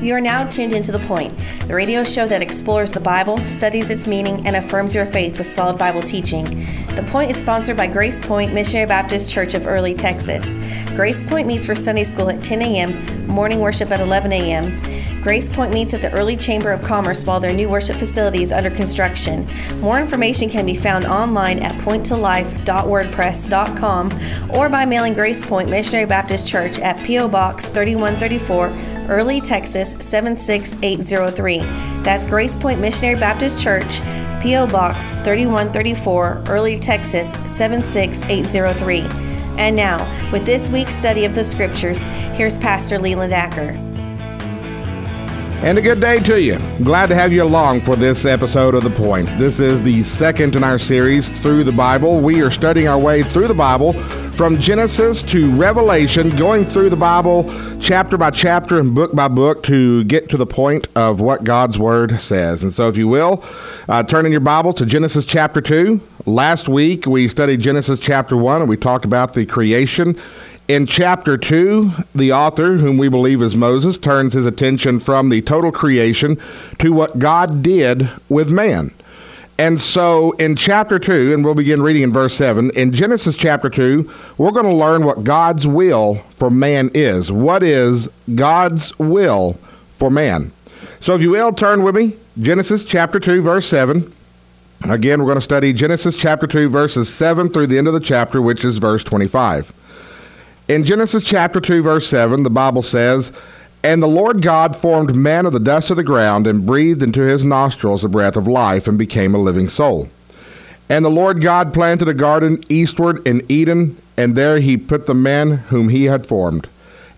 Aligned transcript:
You 0.00 0.14
are 0.14 0.20
now 0.20 0.48
tuned 0.48 0.72
into 0.72 0.92
The 0.92 0.98
Point, 1.00 1.34
the 1.66 1.74
radio 1.74 2.04
show 2.04 2.26
that 2.26 2.40
explores 2.40 2.90
the 2.90 3.00
Bible, 3.00 3.36
studies 3.44 3.90
its 3.90 4.06
meaning, 4.06 4.46
and 4.46 4.56
affirms 4.56 4.94
your 4.94 5.04
faith 5.04 5.36
with 5.36 5.46
solid 5.46 5.76
Bible 5.76 6.00
teaching. 6.00 6.66
The 6.94 7.02
Point 7.02 7.30
is 7.30 7.36
sponsored 7.36 7.76
by 7.76 7.86
Grace 7.86 8.18
Point 8.18 8.54
Missionary 8.54 8.86
Baptist 8.86 9.30
Church 9.30 9.52
of 9.52 9.66
Early, 9.66 9.92
Texas. 9.92 10.56
Grace 10.96 11.22
Point 11.22 11.46
meets 11.46 11.66
for 11.66 11.74
Sunday 11.74 12.04
school 12.04 12.30
at 12.30 12.42
10 12.42 12.62
a.m., 12.62 13.26
morning 13.26 13.60
worship 13.60 13.90
at 13.90 14.00
11 14.00 14.32
a.m. 14.32 14.80
Grace 15.22 15.48
Point 15.50 15.74
meets 15.74 15.92
at 15.92 16.00
the 16.00 16.10
Early 16.12 16.34
Chamber 16.34 16.72
of 16.72 16.80
Commerce 16.82 17.24
while 17.24 17.40
their 17.40 17.52
new 17.52 17.68
worship 17.68 17.96
facility 17.96 18.42
is 18.42 18.52
under 18.52 18.70
construction. 18.70 19.46
More 19.80 20.00
information 20.00 20.48
can 20.48 20.64
be 20.64 20.74
found 20.74 21.04
online 21.04 21.58
at 21.58 21.78
pointtolife.wordpress.com 21.82 24.20
or 24.56 24.70
by 24.70 24.86
mailing 24.86 25.12
Grace 25.12 25.44
Point 25.44 25.68
Missionary 25.68 26.06
Baptist 26.06 26.48
Church 26.48 26.78
at 26.78 27.04
P.O. 27.04 27.28
Box 27.28 27.68
3134, 27.68 28.68
Early, 29.08 29.40
Texas 29.40 29.92
76803. 30.00 31.58
That's 32.02 32.26
Grace 32.26 32.54
Point 32.54 32.80
Missionary 32.80 33.18
Baptist 33.18 33.62
Church, 33.62 34.00
P.O. 34.42 34.66
Box 34.66 35.12
3134, 35.24 36.44
Early, 36.48 36.78
Texas 36.78 37.30
76803. 37.46 39.00
And 39.58 39.76
now, 39.76 40.30
with 40.32 40.46
this 40.46 40.68
week's 40.68 40.94
study 40.94 41.24
of 41.24 41.34
the 41.34 41.44
scriptures, 41.44 42.02
here's 42.34 42.56
Pastor 42.56 42.98
Leland 42.98 43.32
Acker. 43.32 43.76
And 45.62 45.76
a 45.76 45.82
good 45.82 46.00
day 46.00 46.20
to 46.20 46.40
you. 46.40 46.58
Glad 46.82 47.08
to 47.08 47.14
have 47.14 47.32
you 47.32 47.42
along 47.42 47.82
for 47.82 47.94
this 47.94 48.24
episode 48.24 48.74
of 48.74 48.82
The 48.82 48.90
Point. 48.90 49.28
This 49.36 49.60
is 49.60 49.82
the 49.82 50.02
second 50.02 50.56
in 50.56 50.64
our 50.64 50.78
series 50.78 51.28
through 51.40 51.64
the 51.64 51.72
Bible. 51.72 52.20
We 52.20 52.40
are 52.40 52.50
studying 52.50 52.88
our 52.88 52.98
way 52.98 53.22
through 53.22 53.48
the 53.48 53.54
Bible 53.54 53.92
from 54.40 54.58
Genesis 54.58 55.22
to 55.22 55.54
Revelation, 55.54 56.30
going 56.30 56.64
through 56.64 56.88
the 56.88 56.96
Bible 56.96 57.44
chapter 57.78 58.16
by 58.16 58.30
chapter 58.30 58.78
and 58.78 58.94
book 58.94 59.14
by 59.14 59.28
book 59.28 59.62
to 59.64 60.02
get 60.04 60.30
to 60.30 60.38
the 60.38 60.46
point 60.46 60.88
of 60.96 61.20
what 61.20 61.44
God's 61.44 61.78
Word 61.78 62.18
says. 62.18 62.62
And 62.62 62.72
so, 62.72 62.88
if 62.88 62.96
you 62.96 63.06
will, 63.06 63.44
uh, 63.86 64.02
turn 64.02 64.24
in 64.24 64.32
your 64.32 64.40
Bible 64.40 64.72
to 64.72 64.86
Genesis 64.86 65.26
chapter 65.26 65.60
2. 65.60 66.00
Last 66.24 66.70
week, 66.70 67.04
we 67.04 67.28
studied 67.28 67.60
Genesis 67.60 68.00
chapter 68.00 68.34
1 68.34 68.62
and 68.62 68.70
we 68.70 68.78
talked 68.78 69.04
about 69.04 69.34
the 69.34 69.44
creation 69.44 70.16
in 70.68 70.86
chapter 70.86 71.36
2, 71.36 71.90
the 72.14 72.32
author, 72.32 72.78
whom 72.78 72.96
we 72.96 73.10
believe 73.10 73.42
is 73.42 73.54
Moses, 73.54 73.98
turns 73.98 74.32
his 74.32 74.46
attention 74.46 75.00
from 75.00 75.28
the 75.28 75.42
total 75.42 75.70
creation 75.70 76.38
to 76.78 76.94
what 76.94 77.18
God 77.18 77.62
did 77.62 78.08
with 78.30 78.50
man. 78.50 78.92
And 79.60 79.78
so 79.78 80.30
in 80.32 80.56
chapter 80.56 80.98
2, 80.98 81.34
and 81.34 81.44
we'll 81.44 81.54
begin 81.54 81.82
reading 81.82 82.02
in 82.02 82.14
verse 82.14 82.34
7, 82.34 82.70
in 82.76 82.94
Genesis 82.94 83.34
chapter 83.34 83.68
2, 83.68 84.10
we're 84.38 84.52
going 84.52 84.64
to 84.64 84.72
learn 84.72 85.04
what 85.04 85.22
God's 85.22 85.66
will 85.66 86.14
for 86.30 86.48
man 86.48 86.90
is. 86.94 87.30
What 87.30 87.62
is 87.62 88.08
God's 88.34 88.98
will 88.98 89.58
for 89.92 90.08
man? 90.08 90.50
So 91.00 91.14
if 91.14 91.20
you 91.20 91.28
will, 91.28 91.52
turn 91.52 91.82
with 91.82 91.94
me, 91.94 92.16
Genesis 92.40 92.84
chapter 92.84 93.20
2, 93.20 93.42
verse 93.42 93.66
7. 93.66 94.10
Again, 94.88 95.20
we're 95.20 95.26
going 95.26 95.34
to 95.34 95.42
study 95.42 95.74
Genesis 95.74 96.16
chapter 96.16 96.46
2, 96.46 96.70
verses 96.70 97.12
7 97.12 97.50
through 97.50 97.66
the 97.66 97.76
end 97.76 97.86
of 97.86 97.92
the 97.92 98.00
chapter, 98.00 98.40
which 98.40 98.64
is 98.64 98.78
verse 98.78 99.04
25. 99.04 99.74
In 100.68 100.86
Genesis 100.86 101.22
chapter 101.22 101.60
2, 101.60 101.82
verse 101.82 102.08
7, 102.08 102.44
the 102.44 102.48
Bible 102.48 102.80
says, 102.80 103.30
And 103.82 104.02
the 104.02 104.06
Lord 104.06 104.42
God 104.42 104.76
formed 104.76 105.16
man 105.16 105.46
of 105.46 105.52
the 105.52 105.60
dust 105.60 105.90
of 105.90 105.96
the 105.96 106.04
ground, 106.04 106.46
and 106.46 106.66
breathed 106.66 107.02
into 107.02 107.22
his 107.22 107.44
nostrils 107.44 108.02
the 108.02 108.08
breath 108.08 108.36
of 108.36 108.46
life, 108.46 108.86
and 108.86 108.98
became 108.98 109.34
a 109.34 109.38
living 109.38 109.68
soul. 109.68 110.08
And 110.88 111.04
the 111.04 111.10
Lord 111.10 111.40
God 111.40 111.72
planted 111.72 112.08
a 112.08 112.14
garden 112.14 112.62
eastward 112.68 113.26
in 113.26 113.42
Eden, 113.48 113.96
and 114.16 114.36
there 114.36 114.58
he 114.58 114.76
put 114.76 115.06
the 115.06 115.14
man 115.14 115.58
whom 115.68 115.88
he 115.88 116.04
had 116.04 116.26
formed. 116.26 116.68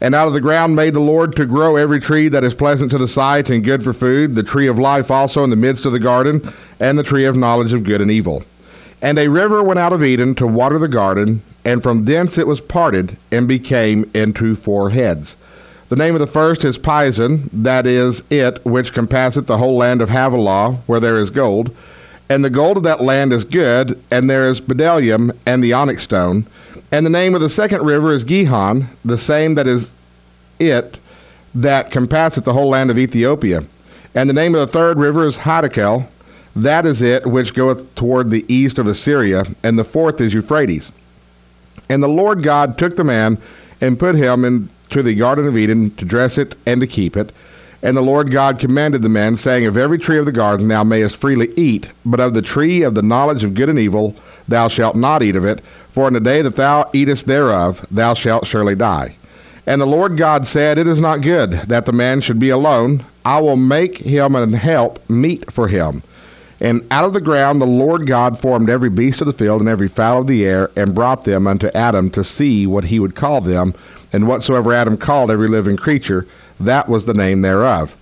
And 0.00 0.14
out 0.14 0.28
of 0.28 0.34
the 0.34 0.40
ground 0.40 0.76
made 0.76 0.94
the 0.94 1.00
Lord 1.00 1.34
to 1.36 1.46
grow 1.46 1.76
every 1.76 2.00
tree 2.00 2.28
that 2.28 2.44
is 2.44 2.54
pleasant 2.54 2.90
to 2.90 2.98
the 2.98 3.08
sight 3.08 3.50
and 3.50 3.64
good 3.64 3.82
for 3.82 3.92
food, 3.92 4.34
the 4.34 4.42
tree 4.42 4.66
of 4.66 4.78
life 4.78 5.10
also 5.10 5.42
in 5.42 5.50
the 5.50 5.56
midst 5.56 5.86
of 5.86 5.92
the 5.92 6.00
garden, 6.00 6.52
and 6.78 6.98
the 6.98 7.02
tree 7.02 7.24
of 7.24 7.36
knowledge 7.36 7.72
of 7.72 7.84
good 7.84 8.00
and 8.00 8.10
evil. 8.10 8.44
And 9.00 9.18
a 9.18 9.28
river 9.28 9.62
went 9.62 9.80
out 9.80 9.92
of 9.92 10.04
Eden 10.04 10.34
to 10.36 10.46
water 10.46 10.78
the 10.78 10.86
garden, 10.86 11.42
and 11.64 11.82
from 11.82 12.04
thence 12.04 12.38
it 12.38 12.46
was 12.46 12.60
parted 12.60 13.16
and 13.30 13.48
became 13.48 14.10
into 14.14 14.54
four 14.54 14.90
heads. 14.90 15.36
The 15.92 15.98
name 15.98 16.14
of 16.14 16.20
the 16.20 16.26
first 16.26 16.64
is 16.64 16.78
Pison, 16.78 17.50
that 17.52 17.86
is 17.86 18.24
it 18.30 18.64
which 18.64 18.94
compasseth 18.94 19.44
the 19.44 19.58
whole 19.58 19.76
land 19.76 20.00
of 20.00 20.08
Havilah, 20.08 20.78
where 20.86 21.00
there 21.00 21.18
is 21.18 21.28
gold. 21.28 21.76
And 22.30 22.42
the 22.42 22.48
gold 22.48 22.78
of 22.78 22.82
that 22.84 23.02
land 23.02 23.30
is 23.30 23.44
good, 23.44 24.02
and 24.10 24.30
there 24.30 24.48
is 24.48 24.58
bdellium 24.58 25.36
and 25.44 25.62
the 25.62 25.74
onyx 25.74 26.04
stone. 26.04 26.46
And 26.90 27.04
the 27.04 27.10
name 27.10 27.34
of 27.34 27.42
the 27.42 27.50
second 27.50 27.84
river 27.84 28.10
is 28.10 28.24
Gihon, 28.24 28.86
the 29.04 29.18
same 29.18 29.54
that 29.56 29.66
is 29.66 29.92
it 30.58 30.96
that 31.54 31.90
compasseth 31.90 32.44
the 32.44 32.54
whole 32.54 32.70
land 32.70 32.90
of 32.90 32.96
Ethiopia. 32.96 33.62
And 34.14 34.30
the 34.30 34.34
name 34.34 34.54
of 34.54 34.66
the 34.66 34.72
third 34.72 34.96
river 34.96 35.26
is 35.26 35.36
Hiddekel, 35.36 36.08
that 36.56 36.86
is 36.86 37.02
it 37.02 37.26
which 37.26 37.52
goeth 37.52 37.94
toward 37.96 38.30
the 38.30 38.46
east 38.48 38.78
of 38.78 38.88
Assyria. 38.88 39.44
And 39.62 39.78
the 39.78 39.84
fourth 39.84 40.22
is 40.22 40.32
Euphrates. 40.32 40.90
And 41.90 42.02
the 42.02 42.08
Lord 42.08 42.42
God 42.42 42.78
took 42.78 42.96
the 42.96 43.04
man 43.04 43.36
and 43.82 43.98
put 43.98 44.14
him 44.14 44.70
into 44.92 45.02
the 45.02 45.14
Garden 45.14 45.46
of 45.46 45.56
Eden 45.56 45.90
to 45.96 46.04
dress 46.04 46.36
it 46.36 46.54
and 46.66 46.78
to 46.82 46.86
keep 46.86 47.16
it. 47.16 47.32
And 47.82 47.96
the 47.96 48.02
Lord 48.02 48.30
God 48.30 48.58
commanded 48.58 49.00
the 49.00 49.08
man, 49.08 49.38
saying, 49.38 49.64
Of 49.64 49.78
every 49.78 49.98
tree 49.98 50.18
of 50.18 50.26
the 50.26 50.32
garden 50.32 50.68
thou 50.68 50.84
mayest 50.84 51.16
freely 51.16 51.50
eat, 51.56 51.88
but 52.04 52.20
of 52.20 52.34
the 52.34 52.42
tree 52.42 52.82
of 52.82 52.94
the 52.94 53.02
knowledge 53.02 53.42
of 53.42 53.54
good 53.54 53.70
and 53.70 53.78
evil 53.78 54.14
thou 54.46 54.68
shalt 54.68 54.94
not 54.94 55.22
eat 55.22 55.34
of 55.34 55.46
it, 55.46 55.60
for 55.90 56.06
in 56.06 56.12
the 56.12 56.20
day 56.20 56.42
that 56.42 56.56
thou 56.56 56.88
eatest 56.92 57.26
thereof 57.26 57.86
thou 57.90 58.12
shalt 58.12 58.46
surely 58.46 58.74
die. 58.74 59.16
And 59.66 59.80
the 59.80 59.86
Lord 59.86 60.18
God 60.18 60.46
said, 60.46 60.76
It 60.76 60.86
is 60.86 61.00
not 61.00 61.22
good 61.22 61.52
that 61.52 61.86
the 61.86 61.92
man 61.92 62.20
should 62.20 62.38
be 62.38 62.50
alone. 62.50 63.04
I 63.24 63.40
will 63.40 63.56
make 63.56 63.96
him 63.96 64.36
an 64.36 64.52
help 64.52 65.08
meet 65.08 65.50
for 65.50 65.68
him. 65.68 66.02
And 66.60 66.86
out 66.90 67.06
of 67.06 67.14
the 67.14 67.20
ground 67.20 67.60
the 67.60 67.66
Lord 67.66 68.06
God 68.06 68.38
formed 68.38 68.68
every 68.68 68.90
beast 68.90 69.22
of 69.22 69.26
the 69.26 69.32
field 69.32 69.60
and 69.60 69.70
every 69.70 69.88
fowl 69.88 70.20
of 70.20 70.26
the 70.26 70.44
air, 70.44 70.70
and 70.76 70.94
brought 70.94 71.24
them 71.24 71.46
unto 71.46 71.68
Adam 71.68 72.10
to 72.10 72.22
see 72.22 72.66
what 72.66 72.84
he 72.84 73.00
would 73.00 73.16
call 73.16 73.40
them. 73.40 73.74
And 74.12 74.28
whatsoever 74.28 74.72
Adam 74.72 74.96
called 74.96 75.30
every 75.30 75.48
living 75.48 75.76
creature, 75.76 76.26
that 76.60 76.88
was 76.88 77.06
the 77.06 77.14
name 77.14 77.42
thereof. 77.42 77.96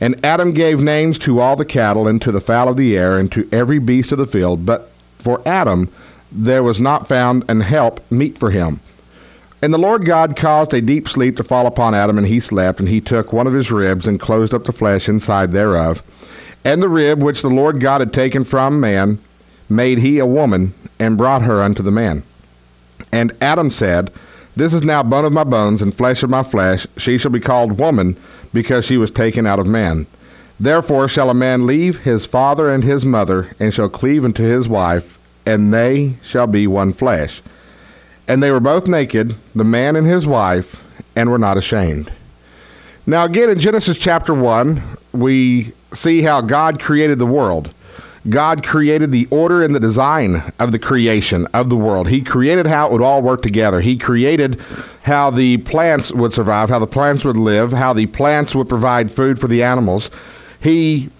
And 0.00 0.24
Adam 0.24 0.52
gave 0.52 0.80
names 0.80 1.18
to 1.20 1.40
all 1.40 1.56
the 1.56 1.64
cattle, 1.64 2.06
and 2.06 2.20
to 2.22 2.30
the 2.30 2.40
fowl 2.40 2.68
of 2.68 2.76
the 2.76 2.96
air, 2.96 3.16
and 3.16 3.32
to 3.32 3.48
every 3.50 3.78
beast 3.78 4.12
of 4.12 4.18
the 4.18 4.26
field. 4.26 4.66
But 4.66 4.90
for 5.18 5.42
Adam 5.46 5.90
there 6.30 6.62
was 6.62 6.80
not 6.80 7.08
found 7.08 7.44
an 7.48 7.60
help 7.60 8.00
meet 8.10 8.36
for 8.38 8.50
him. 8.50 8.80
And 9.62 9.72
the 9.72 9.78
Lord 9.78 10.04
God 10.04 10.36
caused 10.36 10.74
a 10.74 10.82
deep 10.82 11.08
sleep 11.08 11.36
to 11.38 11.44
fall 11.44 11.66
upon 11.66 11.94
Adam, 11.94 12.18
and 12.18 12.26
he 12.26 12.40
slept, 12.40 12.78
and 12.78 12.88
he 12.88 13.00
took 13.00 13.32
one 13.32 13.46
of 13.46 13.54
his 13.54 13.70
ribs, 13.70 14.06
and 14.06 14.20
closed 14.20 14.52
up 14.52 14.64
the 14.64 14.72
flesh 14.72 15.08
inside 15.08 15.52
thereof. 15.52 16.02
And 16.64 16.82
the 16.82 16.88
rib 16.88 17.22
which 17.22 17.42
the 17.42 17.48
Lord 17.48 17.80
God 17.80 18.00
had 18.00 18.12
taken 18.12 18.44
from 18.44 18.80
man 18.80 19.18
made 19.68 19.98
he 19.98 20.18
a 20.18 20.26
woman, 20.26 20.74
and 20.98 21.16
brought 21.16 21.42
her 21.42 21.62
unto 21.62 21.82
the 21.82 21.90
man. 21.90 22.22
And 23.12 23.32
Adam 23.40 23.70
said, 23.70 24.12
This 24.56 24.72
is 24.72 24.82
now 24.82 25.02
bone 25.02 25.26
of 25.26 25.32
my 25.34 25.44
bones 25.44 25.82
and 25.82 25.94
flesh 25.94 26.22
of 26.22 26.30
my 26.30 26.42
flesh. 26.42 26.86
She 26.96 27.18
shall 27.18 27.30
be 27.30 27.40
called 27.40 27.78
woman, 27.78 28.16
because 28.54 28.86
she 28.86 28.96
was 28.96 29.10
taken 29.10 29.46
out 29.46 29.58
of 29.58 29.66
man. 29.66 30.06
Therefore 30.58 31.08
shall 31.08 31.28
a 31.28 31.34
man 31.34 31.66
leave 31.66 31.98
his 32.04 32.24
father 32.24 32.70
and 32.70 32.82
his 32.82 33.04
mother, 33.04 33.50
and 33.60 33.74
shall 33.74 33.90
cleave 33.90 34.24
unto 34.24 34.42
his 34.42 34.66
wife, 34.66 35.18
and 35.44 35.74
they 35.74 36.14
shall 36.22 36.46
be 36.46 36.66
one 36.66 36.94
flesh. 36.94 37.42
And 38.26 38.42
they 38.42 38.50
were 38.50 38.60
both 38.60 38.88
naked, 38.88 39.34
the 39.54 39.62
man 39.62 39.94
and 39.94 40.06
his 40.06 40.26
wife, 40.26 40.82
and 41.14 41.30
were 41.30 41.38
not 41.38 41.58
ashamed. 41.58 42.10
Now, 43.04 43.26
again, 43.26 43.50
in 43.50 43.60
Genesis 43.60 43.98
chapter 43.98 44.32
1, 44.32 44.82
we 45.12 45.72
see 45.92 46.22
how 46.22 46.40
God 46.40 46.80
created 46.80 47.18
the 47.18 47.26
world. 47.26 47.72
God 48.28 48.64
created 48.64 49.12
the 49.12 49.26
order 49.30 49.62
and 49.62 49.74
the 49.74 49.80
design 49.80 50.52
of 50.58 50.72
the 50.72 50.78
creation 50.78 51.46
of 51.54 51.68
the 51.68 51.76
world. 51.76 52.08
He 52.08 52.22
created 52.22 52.66
how 52.66 52.86
it 52.86 52.92
would 52.92 53.02
all 53.02 53.22
work 53.22 53.42
together. 53.42 53.80
He 53.80 53.96
created 53.96 54.60
how 55.02 55.30
the 55.30 55.58
plants 55.58 56.12
would 56.12 56.32
survive, 56.32 56.68
how 56.68 56.78
the 56.78 56.86
plants 56.86 57.24
would 57.24 57.36
live, 57.36 57.72
how 57.72 57.92
the 57.92 58.06
plants 58.06 58.54
would 58.54 58.68
provide 58.68 59.12
food 59.12 59.38
for 59.38 59.48
the 59.48 59.62
animals. 59.62 60.10
He 60.60 61.10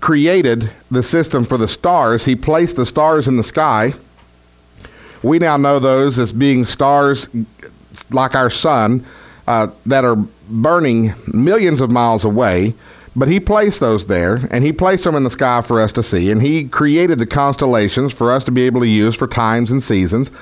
created 0.00 0.70
the 0.90 1.02
system 1.02 1.44
for 1.44 1.56
the 1.56 1.68
stars. 1.68 2.26
He 2.26 2.36
placed 2.36 2.76
the 2.76 2.84
stars 2.84 3.26
in 3.26 3.36
the 3.36 3.44
sky. 3.44 3.94
We 5.22 5.38
now 5.38 5.56
know 5.56 5.78
those 5.78 6.18
as 6.18 6.32
being 6.32 6.66
stars 6.66 7.28
like 8.10 8.34
our 8.34 8.50
sun 8.50 9.06
uh, 9.46 9.68
that 9.86 10.04
are 10.04 10.16
burning 10.48 11.14
millions 11.32 11.80
of 11.80 11.90
miles 11.90 12.24
away. 12.24 12.74
But 13.16 13.28
he 13.28 13.38
placed 13.38 13.78
those 13.78 14.06
there, 14.06 14.48
and 14.50 14.64
he 14.64 14.72
placed 14.72 15.04
them 15.04 15.14
in 15.14 15.22
the 15.22 15.30
sky 15.30 15.60
for 15.60 15.80
us 15.80 15.92
to 15.92 16.02
see, 16.02 16.30
and 16.30 16.42
he 16.42 16.64
created 16.64 17.18
the 17.18 17.26
constellations 17.26 18.12
for 18.12 18.30
us 18.30 18.42
to 18.44 18.50
be 18.50 18.62
able 18.62 18.80
to 18.80 18.88
use 18.88 19.14
for 19.14 19.28
times 19.28 19.70
and 19.70 19.82
seasons. 19.82 20.32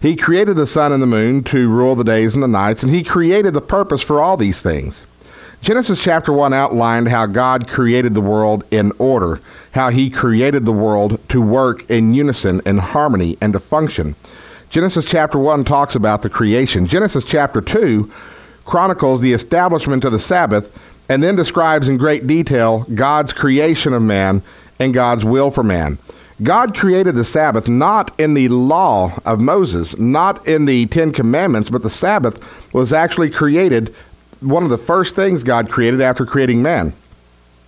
He 0.00 0.16
created 0.16 0.56
the 0.56 0.66
sun 0.66 0.92
and 0.92 1.00
the 1.00 1.06
moon 1.06 1.44
to 1.44 1.68
rule 1.68 1.94
the 1.94 2.04
days 2.04 2.34
and 2.34 2.42
the 2.42 2.48
nights, 2.48 2.82
and 2.82 2.92
he 2.92 3.04
created 3.04 3.54
the 3.54 3.60
purpose 3.60 4.02
for 4.02 4.20
all 4.20 4.36
these 4.36 4.60
things. 4.60 5.04
Genesis 5.62 6.00
chapter 6.00 6.32
1 6.32 6.52
outlined 6.52 7.08
how 7.08 7.26
God 7.26 7.66
created 7.66 8.14
the 8.14 8.20
world 8.20 8.64
in 8.70 8.92
order, 8.98 9.40
how 9.72 9.90
he 9.90 10.10
created 10.10 10.64
the 10.64 10.72
world 10.72 11.20
to 11.28 11.40
work 11.40 11.88
in 11.90 12.12
unison, 12.12 12.60
in 12.66 12.78
harmony, 12.78 13.38
and 13.40 13.52
to 13.52 13.60
function. 13.60 14.16
Genesis 14.68 15.04
chapter 15.04 15.38
1 15.38 15.64
talks 15.64 15.94
about 15.94 16.22
the 16.22 16.28
creation. 16.28 16.86
Genesis 16.86 17.24
chapter 17.24 17.60
2 17.60 18.12
chronicles 18.64 19.20
the 19.20 19.32
establishment 19.32 20.04
of 20.04 20.12
the 20.12 20.18
Sabbath 20.18 20.76
and 21.08 21.22
then 21.22 21.36
describes 21.36 21.88
in 21.88 21.96
great 21.96 22.26
detail 22.26 22.86
God's 22.94 23.32
creation 23.32 23.92
of 23.92 24.02
man 24.02 24.42
and 24.78 24.94
God's 24.94 25.24
will 25.24 25.50
for 25.50 25.62
man. 25.62 25.98
God 26.42 26.76
created 26.76 27.14
the 27.14 27.24
Sabbath 27.24 27.68
not 27.68 28.18
in 28.20 28.34
the 28.34 28.48
law 28.48 29.18
of 29.24 29.40
Moses, 29.40 29.98
not 29.98 30.46
in 30.46 30.66
the 30.66 30.86
Ten 30.86 31.10
Commandments, 31.10 31.70
but 31.70 31.82
the 31.82 31.90
Sabbath 31.90 32.44
was 32.74 32.92
actually 32.92 33.30
created, 33.30 33.94
one 34.40 34.62
of 34.62 34.68
the 34.68 34.76
first 34.76 35.16
things 35.16 35.44
God 35.44 35.70
created 35.70 36.02
after 36.02 36.26
creating 36.26 36.62
man. 36.62 36.92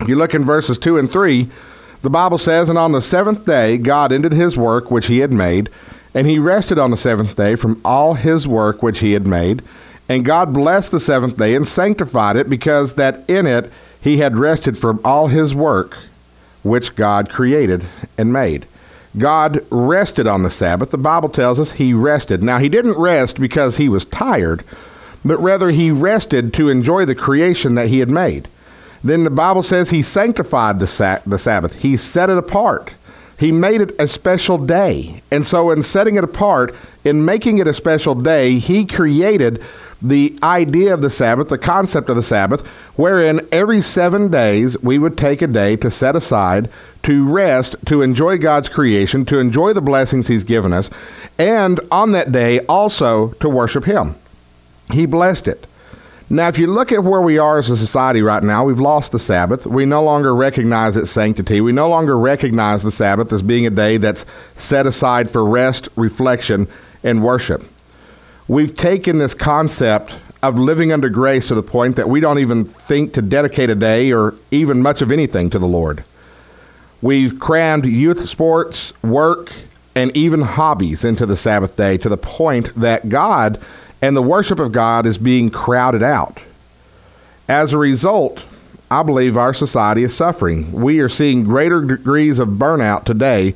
If 0.01 0.09
you 0.09 0.17
look 0.17 0.35
in 0.35 0.45
verses 0.45 0.77
2 0.77 0.99
and 0.99 1.11
3, 1.11 1.49
the 2.03 2.11
Bible 2.11 2.39
says, 2.39 2.69
And 2.69 2.79
on 2.79 2.93
the 2.93 3.01
seventh 3.01 3.47
day 3.47 3.79
God 3.79 4.13
ended 4.13 4.33
his 4.33 4.57
work 4.57 4.91
which 4.91 5.07
he 5.07 5.21
had 5.21 5.33
made, 5.33 5.71
and 6.15 6.27
he 6.27 6.39
rested 6.39 6.79
on 6.79 6.91
the 6.91 6.97
seventh 6.97 7.35
day 7.37 7.55
from 7.55 7.81
all 7.85 8.15
his 8.15 8.47
work 8.47 8.83
which 8.83 9.01
he 9.01 9.13
had 9.13 9.27
made. 9.27 9.63
And 10.09 10.25
God 10.25 10.55
blessed 10.55 10.91
the 10.91 11.01
seventh 11.01 11.37
day 11.37 11.55
and 11.55 11.69
sanctified 11.69 12.37
it, 12.37 12.49
because 12.49 12.95
that 12.95 13.29
in 13.29 13.47
it 13.47 13.71
he 14.01 14.19
had 14.19 14.37
rested 14.37 14.79
from 14.79 15.01
all 15.05 15.29
his 15.29 15.55
work 15.55 15.99
which 16.63 16.97
God 16.97 17.31
created 17.31 17.85
and 18.17 18.33
made. 18.33 18.67
God 19.17 19.65
rested 19.71 20.27
on 20.27 20.43
the 20.43 20.51
Sabbath. 20.51 20.91
The 20.91 20.99
Bible 20.99 21.29
tells 21.29 21.59
us 21.59 21.73
he 21.73 21.93
rested. 21.95 22.43
Now, 22.43 22.59
he 22.59 22.69
didn't 22.69 22.99
rest 22.99 23.41
because 23.41 23.77
he 23.77 23.89
was 23.89 24.05
tired, 24.05 24.65
but 25.25 25.39
rather 25.39 25.71
he 25.71 25.91
rested 25.91 26.53
to 26.55 26.69
enjoy 26.69 27.05
the 27.05 27.15
creation 27.15 27.75
that 27.75 27.89
he 27.89 28.01
had 28.01 28.11
made. 28.11 28.49
Then 29.03 29.25
the 29.25 29.31
Bible 29.31 29.63
says 29.63 29.91
he 29.91 30.03
sanctified 30.03 30.79
the, 30.79 30.87
sa- 30.87 31.21
the 31.27 31.39
Sabbath, 31.39 31.83
he 31.83 31.97
set 31.97 32.31
it 32.31 32.39
apart. 32.39 32.95
He 33.39 33.53
made 33.53 33.81
it 33.81 33.93
a 34.01 34.09
special 34.09 34.59
day. 34.59 35.23
And 35.31 35.47
so, 35.47 35.71
in 35.71 35.85
setting 35.85 36.17
it 36.17 36.25
apart, 36.25 36.75
in 37.05 37.25
making 37.25 37.59
it 37.59 37.69
a 37.69 37.75
special 37.75 38.17
day, 38.17 38.59
he 38.59 38.85
created 38.85 39.63
the 40.01 40.39
idea 40.43 40.95
of 40.95 41.01
the 41.01 41.11
Sabbath, 41.11 41.49
the 41.49 41.59
concept 41.59 42.09
of 42.09 42.17
the 42.17 42.23
Sabbath, 42.23 42.67
wherein 42.97 43.41
every 43.51 43.81
seven 43.81 44.31
days 44.31 44.81
we 44.81 44.99
would 44.99 45.19
take 45.19 45.43
a 45.43 45.47
day 45.47 45.77
to 45.77 45.91
set 45.91 46.15
aside 46.15 46.71
to 47.03 47.27
rest, 47.27 47.75
to 47.87 48.03
enjoy 48.03 48.39
God's 48.39 48.69
creation, 48.69 49.25
to 49.27 49.39
enjoy 49.39 49.73
the 49.73 49.81
blessings 49.81 50.29
He's 50.29 50.45
given 50.45 50.73
us, 50.73 50.91
and 51.39 51.81
on 51.91 52.13
that 52.13 52.33
day 52.33 52.61
also 52.67 53.29
to 53.35 53.49
worship 53.49 53.85
Him. 53.85 54.15
He 54.93 55.07
blessed 55.07 55.49
it. 55.49 55.67
Now, 56.31 56.49
if 56.49 56.59
you 56.59 56.67
look 56.67 56.93
at 56.93 57.05
where 57.05 57.23
we 57.23 57.39
are 57.39 57.59
as 57.59 57.71
a 57.71 57.77
society 57.77 58.21
right 58.21 58.43
now, 58.43 58.65
we've 58.65 58.81
lost 58.81 59.13
the 59.13 59.19
Sabbath. 59.19 59.67
We 59.67 59.87
no 59.87 60.03
longer 60.03 60.35
recognize 60.35 60.97
its 60.97 61.11
sanctity. 61.11 61.63
We 61.63 61.73
no 61.73 61.89
longer 61.89 62.19
recognize 62.19 62.83
the 62.83 62.91
Sabbath 62.91 63.33
as 63.33 63.41
being 63.41 63.67
a 63.67 63.71
day 63.71 63.97
that's 63.97 64.27
set 64.55 64.87
aside 64.87 65.31
for 65.31 65.45
rest, 65.45 65.89
reflection, 65.97 66.69
and 67.03 67.23
worship 67.23 67.65
we've 68.49 68.75
taken 68.75 69.19
this 69.19 69.35
concept 69.35 70.19
of 70.43 70.59
living 70.59 70.91
under 70.91 71.09
grace 71.09 71.47
to 71.49 71.55
the 71.55 71.63
point 71.63 71.97
that 71.97 72.09
we 72.09 72.21
don't 72.21 72.39
even 72.39 72.65
think 72.65 73.13
to 73.13 73.23
dedicate 73.23 73.71
a 73.71 73.75
day 73.75 74.13
or 74.13 74.35
even 74.51 74.83
much 74.83 75.03
of 75.03 75.13
anything 75.13 75.51
to 75.51 75.59
the 75.59 75.67
Lord. 75.67 76.03
We've 77.03 77.39
crammed 77.39 77.87
youth 77.87 78.29
sports, 78.29 78.93
work, 79.03 79.53
and 79.95 80.17
even 80.17 80.43
hobbies 80.43 81.05
into 81.05 81.27
the 81.27 81.37
Sabbath 81.37 81.77
day 81.77 81.99
to 81.99 82.09
the 82.09 82.17
point 82.17 82.75
that 82.75 83.09
God 83.09 83.61
and 84.01 84.17
the 84.17 84.23
worship 84.23 84.61
of 84.61 84.73
God 84.73 85.07
is 85.07 85.19
being 85.19 85.51
crowded 85.51 86.03
out. 86.03 86.41
As 87.49 87.73
a 87.73 87.79
result, 87.79 88.45
I 88.91 89.03
believe 89.03 89.37
our 89.37 89.53
society 89.53 90.03
is 90.03 90.17
suffering. 90.17 90.73
We 90.73 91.01
are 91.01 91.09
seeing 91.09 91.45
greater 91.45 91.83
degrees 91.83 92.39
of 92.39 92.49
burnout 92.49 93.05
today 93.05 93.55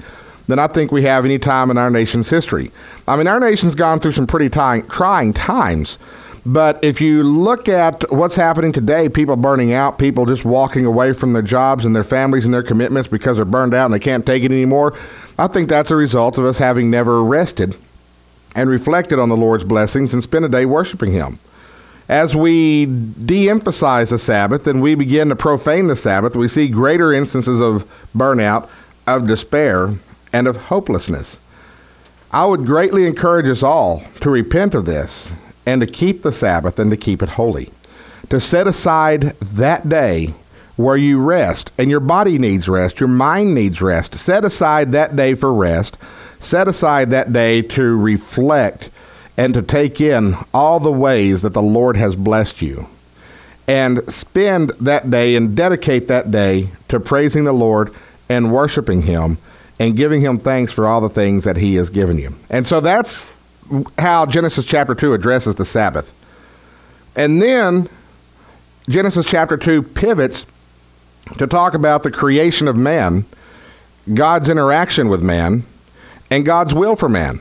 than 0.53 0.59
I 0.59 0.67
think 0.67 0.93
we 0.93 1.05
have 1.05 1.25
any 1.25 1.39
time 1.39 1.71
in 1.71 1.79
our 1.79 1.89
nation's 1.89 2.29
history. 2.29 2.71
I 3.09 3.17
mean, 3.17 3.27
our 3.27 3.41
nation's 3.41 3.75
gone 3.75 4.01
through 4.01 4.13
some 4.13 4.27
pretty 4.27 4.51
trying, 4.51 4.87
trying 4.87 5.33
times. 5.33 5.97
But 6.45 6.85
if 6.85 7.01
you 7.01 7.23
look 7.23 7.71
at 7.71 8.13
what's 8.13 8.37
happening 8.37 8.71
today, 8.71 9.09
people 9.09 9.35
burning 9.37 9.73
out, 9.73 9.99
people 9.99 10.27
just 10.27 10.45
walking 10.45 10.85
away 10.85 11.15
from 11.15 11.33
their 11.33 11.41
jobs 11.41 11.87
and 11.87 11.97
their 11.97 12.05
families 12.05 12.45
and 12.45 12.53
their 12.53 12.63
commitments 12.63 13.09
because 13.09 13.39
they're 13.39 13.47
burned 13.47 13.73
out 13.73 13.87
and 13.87 13.95
they 13.95 13.99
can't 13.99 14.27
take 14.27 14.43
it 14.45 14.53
anymore, 14.53 14.95
I 15.39 15.47
think 15.47 15.71
that's 15.71 15.91
a 15.91 15.97
result 15.97 16.37
of 16.37 16.45
us 16.45 16.59
having 16.59 16.91
never 16.91 17.25
rested 17.25 17.75
and 18.55 18.69
reflected 18.69 19.19
on 19.19 19.31
the 19.31 19.37
Lord's 19.39 19.65
blessings 19.65 20.13
and 20.13 20.23
spent 20.23 20.45
a 20.45 20.51
day 20.51 20.67
worshiping 20.67 21.13
Him. 21.13 21.39
As 22.11 22.37
we 22.37 22.85
de 22.85 23.49
emphasize 23.49 24.11
the 24.11 24.19
Sabbath 24.19 24.67
and 24.67 24.83
we 24.83 24.97
begin 24.97 25.31
to 25.31 25.37
profane 25.37 25.87
the 25.87 25.97
Sabbath, 25.97 26.37
we 26.37 26.47
see 26.47 26.69
greater 26.69 27.11
instances 27.11 27.59
of 27.59 27.91
burnout, 28.15 28.69
of 29.07 29.27
despair, 29.27 29.95
and 30.33 30.47
of 30.47 30.57
hopelessness. 30.57 31.39
I 32.31 32.47
would 32.47 32.65
greatly 32.65 33.07
encourage 33.07 33.49
us 33.49 33.63
all 33.63 34.05
to 34.21 34.31
repent 34.31 34.75
of 34.75 34.87
this 34.87 35.31
and 35.67 35.81
to 35.81 35.87
keep 35.87 36.23
the 36.23 36.33
Sabbath 36.33 36.79
and 36.79 36.91
to 36.91 36.97
keep 36.97 37.23
it 37.23 37.31
holy. 37.31 37.71
To 38.31 38.41
set 38.41 38.67
aside 38.67 39.37
that 39.41 39.89
day 39.89 40.35
where 40.77 40.97
you 40.97 41.19
rest, 41.19 41.71
and 41.77 41.91
your 41.91 42.01
body 42.01 42.39
needs 42.39 42.69
rest, 42.69 42.99
your 42.99 43.09
mind 43.09 43.55
needs 43.55 43.83
rest. 43.83 44.15
Set 44.15 44.45
aside 44.45 44.93
that 44.93 45.15
day 45.15 45.35
for 45.35 45.53
rest. 45.53 45.99
Set 46.41 46.67
aside 46.67 47.11
that 47.11 47.33
day 47.33 47.63
to 47.63 47.97
reflect 47.97 48.89
and 49.37 49.55
to 49.55 49.63
take 49.63 50.01
in 50.01 50.35
all 50.53 50.81
the 50.81 50.93
ways 50.93 51.43
that 51.43 51.53
the 51.53 51.63
Lord 51.63 51.97
has 51.97 52.17
blessed 52.17 52.63
you. 52.63 52.89
And 53.69 54.13
spend 54.13 54.71
that 54.81 55.11
day 55.11 55.37
and 55.37 55.55
dedicate 55.55 56.09
that 56.09 56.31
day 56.31 56.71
to 56.89 56.99
praising 56.99 57.45
the 57.45 57.53
Lord 57.53 57.95
and 58.29 58.53
worshiping 58.53 59.03
Him 59.03 59.39
and 59.83 59.97
giving 59.97 60.21
him 60.21 60.39
thanks 60.39 60.73
for 60.73 60.87
all 60.87 61.01
the 61.01 61.09
things 61.09 61.43
that 61.43 61.57
he 61.57 61.75
has 61.75 61.91
given 61.91 62.17
you. 62.17 62.33
And 62.49 62.65
so 62.65 62.81
that's 62.81 63.29
how 63.99 64.27
Genesis 64.27 64.65
chapter 64.65 64.95
2 64.95 65.13
addresses 65.13 65.57
the 65.57 65.65
Sabbath. 65.65 66.13
And 67.17 67.43
then 67.43 67.89
Genesis 68.89 69.27
chapter 69.27 69.57
2 69.57 69.83
pivots 69.83 70.47
to 71.37 71.49
talk 71.49 71.75
about 71.75 72.05
the 72.05 72.13
creation 72.13 72.69
of 72.69 72.77
man, 72.77 73.25
God's 74.15 74.49
interaction 74.49 75.09
with 75.09 75.21
man, 75.21 75.65
and 76.31 76.47
God's 76.47 76.73
will 76.73 76.95
for 76.95 77.09
man. 77.09 77.41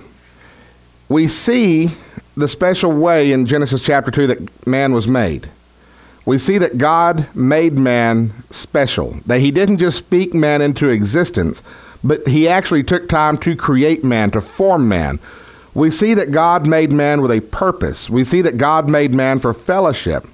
We 1.09 1.27
see 1.27 1.89
the 2.35 2.47
special 2.47 2.91
way 2.91 3.33
in 3.33 3.45
Genesis 3.45 3.81
chapter 3.81 4.09
2 4.09 4.25
that 4.27 4.67
man 4.67 4.93
was 4.93 5.07
made. 5.07 5.47
We 6.25 6.39
see 6.39 6.57
that 6.57 6.79
God 6.79 7.27
made 7.35 7.73
man 7.73 8.33
special, 8.49 9.19
that 9.27 9.41
he 9.41 9.51
didn't 9.51 9.77
just 9.77 9.99
speak 9.99 10.33
man 10.33 10.63
into 10.63 10.89
existence, 10.89 11.61
but 12.03 12.27
he 12.27 12.47
actually 12.47 12.83
took 12.83 13.07
time 13.07 13.37
to 13.39 13.55
create 13.55 14.03
man, 14.03 14.31
to 14.31 14.41
form 14.41 14.87
man. 14.87 15.19
We 15.73 15.91
see 15.91 16.13
that 16.15 16.31
God 16.31 16.67
made 16.67 16.91
man 16.91 17.21
with 17.21 17.31
a 17.31 17.41
purpose. 17.41 18.09
We 18.09 18.23
see 18.23 18.41
that 18.41 18.57
God 18.57 18.89
made 18.89 19.13
man 19.13 19.39
for 19.39 19.53
fellowship. 19.53 20.25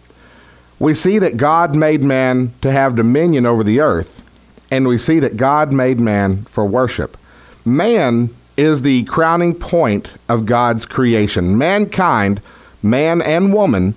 We 0.79 0.93
see 0.93 1.19
that 1.19 1.37
God 1.37 1.75
made 1.75 2.03
man 2.03 2.53
to 2.61 2.71
have 2.71 2.95
dominion 2.95 3.45
over 3.45 3.63
the 3.63 3.79
earth. 3.79 4.23
And 4.71 4.87
we 4.87 4.97
see 4.97 5.19
that 5.19 5.37
God 5.37 5.71
made 5.71 5.99
man 5.99 6.43
for 6.45 6.65
worship. 6.65 7.17
Man 7.65 8.29
is 8.57 8.81
the 8.81 9.03
crowning 9.03 9.53
point 9.53 10.13
of 10.27 10.45
God's 10.45 10.85
creation. 10.85 11.57
Mankind, 11.57 12.41
man 12.81 13.21
and 13.21 13.53
woman, 13.53 13.95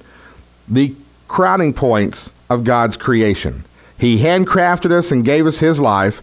the 0.69 0.95
crowning 1.29 1.73
points 1.73 2.31
of 2.49 2.65
God's 2.65 2.97
creation. 2.97 3.65
He 3.97 4.19
handcrafted 4.19 4.91
us 4.91 5.11
and 5.11 5.25
gave 5.25 5.47
us 5.47 5.61
his 5.61 5.81
life 5.81 6.23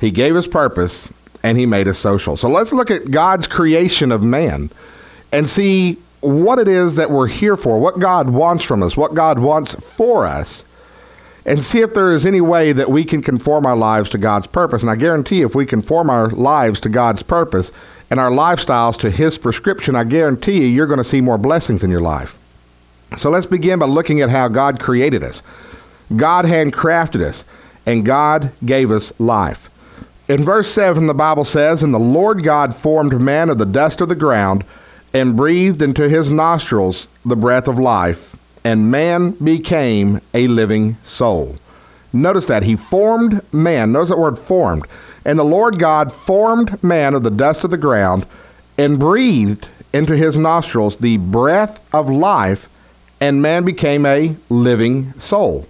he 0.00 0.10
gave 0.10 0.36
us 0.36 0.46
purpose 0.46 1.10
and 1.42 1.58
he 1.58 1.66
made 1.66 1.88
us 1.88 1.98
social. 1.98 2.36
So 2.36 2.48
let's 2.48 2.72
look 2.72 2.90
at 2.90 3.10
God's 3.10 3.46
creation 3.46 4.12
of 4.12 4.22
man 4.22 4.70
and 5.32 5.48
see 5.48 5.98
what 6.20 6.58
it 6.58 6.68
is 6.68 6.96
that 6.96 7.10
we're 7.10 7.28
here 7.28 7.56
for, 7.56 7.78
what 7.78 7.98
God 7.98 8.30
wants 8.30 8.64
from 8.64 8.82
us, 8.82 8.96
what 8.96 9.14
God 9.14 9.38
wants 9.38 9.74
for 9.74 10.26
us, 10.26 10.64
and 11.44 11.62
see 11.62 11.80
if 11.80 11.94
there 11.94 12.10
is 12.10 12.26
any 12.26 12.40
way 12.40 12.72
that 12.72 12.90
we 12.90 13.04
can 13.04 13.22
conform 13.22 13.64
our 13.64 13.76
lives 13.76 14.08
to 14.10 14.18
God's 14.18 14.48
purpose. 14.48 14.82
And 14.82 14.90
I 14.90 14.96
guarantee 14.96 15.42
if 15.42 15.54
we 15.54 15.64
conform 15.64 16.10
our 16.10 16.28
lives 16.28 16.80
to 16.80 16.88
God's 16.88 17.22
purpose 17.22 17.70
and 18.10 18.18
our 18.18 18.30
lifestyles 18.30 18.98
to 19.00 19.10
His 19.10 19.38
prescription, 19.38 19.94
I 19.94 20.04
guarantee 20.04 20.62
you 20.62 20.66
you're 20.66 20.88
going 20.88 20.98
to 20.98 21.04
see 21.04 21.20
more 21.20 21.38
blessings 21.38 21.84
in 21.84 21.90
your 21.90 22.00
life. 22.00 22.36
So 23.16 23.30
let's 23.30 23.46
begin 23.46 23.78
by 23.78 23.86
looking 23.86 24.20
at 24.20 24.30
how 24.30 24.48
God 24.48 24.80
created 24.80 25.22
us. 25.22 25.44
God 26.16 26.44
handcrafted 26.44 27.20
us, 27.20 27.44
and 27.84 28.04
God 28.04 28.50
gave 28.64 28.90
us 28.90 29.12
life. 29.20 29.70
In 30.28 30.42
verse 30.42 30.68
7, 30.70 31.06
the 31.06 31.14
Bible 31.14 31.44
says, 31.44 31.82
And 31.82 31.94
the 31.94 31.98
Lord 31.98 32.42
God 32.42 32.74
formed 32.74 33.20
man 33.20 33.48
of 33.48 33.58
the 33.58 33.66
dust 33.66 34.00
of 34.00 34.08
the 34.08 34.16
ground 34.16 34.64
and 35.14 35.36
breathed 35.36 35.80
into 35.80 36.08
his 36.08 36.30
nostrils 36.30 37.08
the 37.24 37.36
breath 37.36 37.68
of 37.68 37.78
life, 37.78 38.34
and 38.64 38.90
man 38.90 39.30
became 39.32 40.20
a 40.34 40.48
living 40.48 40.96
soul. 41.04 41.56
Notice 42.12 42.46
that. 42.46 42.64
He 42.64 42.76
formed 42.76 43.40
man. 43.52 43.92
Notice 43.92 44.08
that 44.08 44.18
word 44.18 44.38
formed. 44.38 44.86
And 45.24 45.38
the 45.38 45.44
Lord 45.44 45.78
God 45.78 46.12
formed 46.12 46.82
man 46.82 47.14
of 47.14 47.22
the 47.22 47.30
dust 47.30 47.62
of 47.62 47.70
the 47.70 47.76
ground 47.76 48.26
and 48.76 48.98
breathed 48.98 49.68
into 49.92 50.16
his 50.16 50.36
nostrils 50.36 50.96
the 50.96 51.18
breath 51.18 51.80
of 51.94 52.10
life, 52.10 52.68
and 53.20 53.40
man 53.40 53.64
became 53.64 54.04
a 54.04 54.36
living 54.48 55.12
soul. 55.18 55.66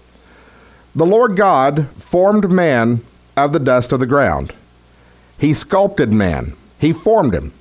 The 0.94 1.06
Lord 1.06 1.36
God 1.36 1.88
formed 1.90 2.50
man 2.50 3.02
of 3.37 3.52
the 3.52 3.61
dust 3.61 3.93
of 3.93 4.00
the 4.00 4.07
ground. 4.07 4.52
He 5.38 5.52
sculpted 5.52 6.12
man. 6.12 6.55
He 6.78 6.93
formed 6.93 7.35
him. 7.35 7.52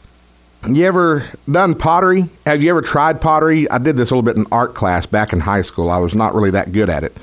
You 0.67 0.85
ever 0.85 1.29
done 1.51 1.75
pottery? 1.75 2.29
Have 2.45 2.63
you 2.63 2.69
ever 2.71 2.81
tried 2.81 3.21
pottery? 3.21 3.69
I 3.69 3.77
did 3.77 3.97
this 3.97 4.09
a 4.09 4.15
little 4.15 4.23
bit 4.23 4.37
in 4.37 4.47
art 4.51 4.73
class 4.73 5.05
back 5.05 5.31
in 5.31 5.41
high 5.41 5.61
school. 5.61 5.91
I 5.91 5.97
was 5.97 6.15
not 6.15 6.33
really 6.33 6.51
that 6.51 6.71
good 6.71 6.89
at 6.89 7.03
it. 7.03 7.15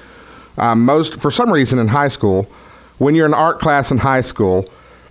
Um, 0.59 0.85
most, 0.85 1.21
for 1.21 1.31
some 1.31 1.51
reason, 1.51 1.79
in 1.79 1.89
high 1.89 2.09
school, 2.09 2.47
when 2.99 3.15
you're 3.15 3.27
in 3.27 3.35
art 3.35 3.59
class 3.59 3.91
in 3.91 3.99
high 3.99 4.21
school, 4.21 4.69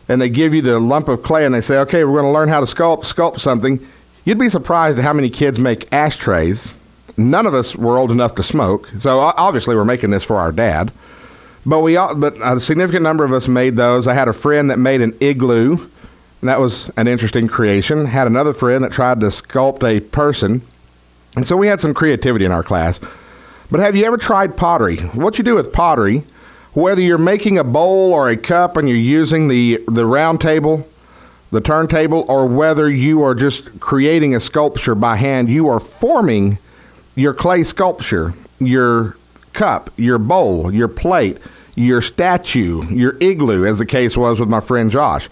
and 0.08 0.22
they 0.22 0.30
give 0.30 0.54
you 0.54 0.62
the 0.62 0.80
lump 0.80 1.08
of 1.08 1.24
clay 1.24 1.46
and 1.46 1.54
they 1.54 1.62
say, 1.62 1.78
"Okay, 1.80 2.04
we're 2.04 2.22
going 2.22 2.32
to 2.32 2.38
learn 2.38 2.50
how 2.50 2.60
to 2.60 2.66
sculpt 2.66 3.04
sculpt 3.04 3.40
something," 3.40 3.80
you'd 4.24 4.40
be 4.40 4.50
surprised 4.50 4.98
at 4.98 5.04
how 5.04 5.14
many 5.14 5.30
kids 5.30 5.60
make 5.60 5.92
ashtrays. 5.92 6.74
None 7.18 7.46
of 7.46 7.54
us 7.54 7.76
were 7.76 7.98
old 7.98 8.12
enough 8.12 8.36
to 8.36 8.44
smoke, 8.44 8.90
so 9.00 9.20
obviously 9.20 9.76
we're 9.76 9.84
making 9.84 10.12
this 10.12 10.24
for 10.24 10.38
our 10.38 10.52
dad. 10.52 10.92
But 11.66 11.82
we, 11.82 11.96
all, 11.96 12.16
but 12.16 12.36
a 12.42 12.60
significant 12.60 13.04
number 13.04 13.24
of 13.24 13.34
us 13.34 13.48
made 13.48 13.76
those. 13.76 14.08
I 14.08 14.14
had 14.14 14.28
a 14.28 14.34
friend 14.34 14.70
that 14.72 14.80
made 14.80 15.02
an 15.02 15.16
igloo, 15.20 15.74
and 16.42 16.50
that 16.50 16.60
was 16.60 16.90
an 16.98 17.08
interesting 17.08 17.48
creation. 17.48 18.06
Had 18.06 18.28
another 18.28 18.54
friend 18.54 18.84
that 18.84 18.92
tried 18.92 19.20
to 19.20 19.28
sculpt 19.28 19.84
a 19.84 20.00
person, 20.00 20.64
and 21.36 21.48
so 21.48 21.56
we 21.56 21.68
had 21.68 21.80
some 21.80 21.94
creativity 21.94 22.46
in 22.46 22.52
our 22.52 22.64
class. 22.64 23.00
But 23.70 23.80
have 23.80 23.96
you 23.96 24.04
ever 24.06 24.18
tried 24.18 24.58
pottery? 24.58 24.98
What 24.98 25.38
you 25.38 25.44
do 25.44 25.56
with 25.56 25.72
pottery, 25.72 26.24
whether 26.74 27.02
you're 27.02 27.18
making 27.18 27.58
a 27.58 27.64
bowl 27.64 28.12
or 28.12 28.30
a 28.30 28.36
cup 28.36 28.76
and 28.76 28.88
you're 28.90 28.98
using 28.98 29.48
the 29.48 29.80
the 29.88 30.06
round 30.06 30.42
table, 30.42 30.88
the 31.52 31.62
turntable, 31.62 32.26
or 32.28 32.48
whether 32.48 32.90
you 32.90 33.22
are 33.24 33.36
just 33.36 33.80
creating 33.80 34.34
a 34.34 34.40
sculpture 34.40 34.96
by 34.96 35.18
hand, 35.18 35.50
you 35.50 35.70
are 35.70 35.80
forming 35.80 36.58
your 37.16 37.34
clay 37.34 37.64
sculpture, 37.64 38.34
your 38.60 39.16
cup, 39.54 39.90
your 39.98 40.18
bowl, 40.18 40.74
your 40.74 40.88
plate, 40.88 41.38
your 41.76 42.02
statue, 42.02 42.84
your 42.90 43.16
igloo, 43.22 43.66
as 43.66 43.80
the 43.80 43.86
case 43.86 44.18
was 44.18 44.40
with 44.40 44.50
my 44.50 44.60
friend 44.60 44.92
Josh. 44.92 45.30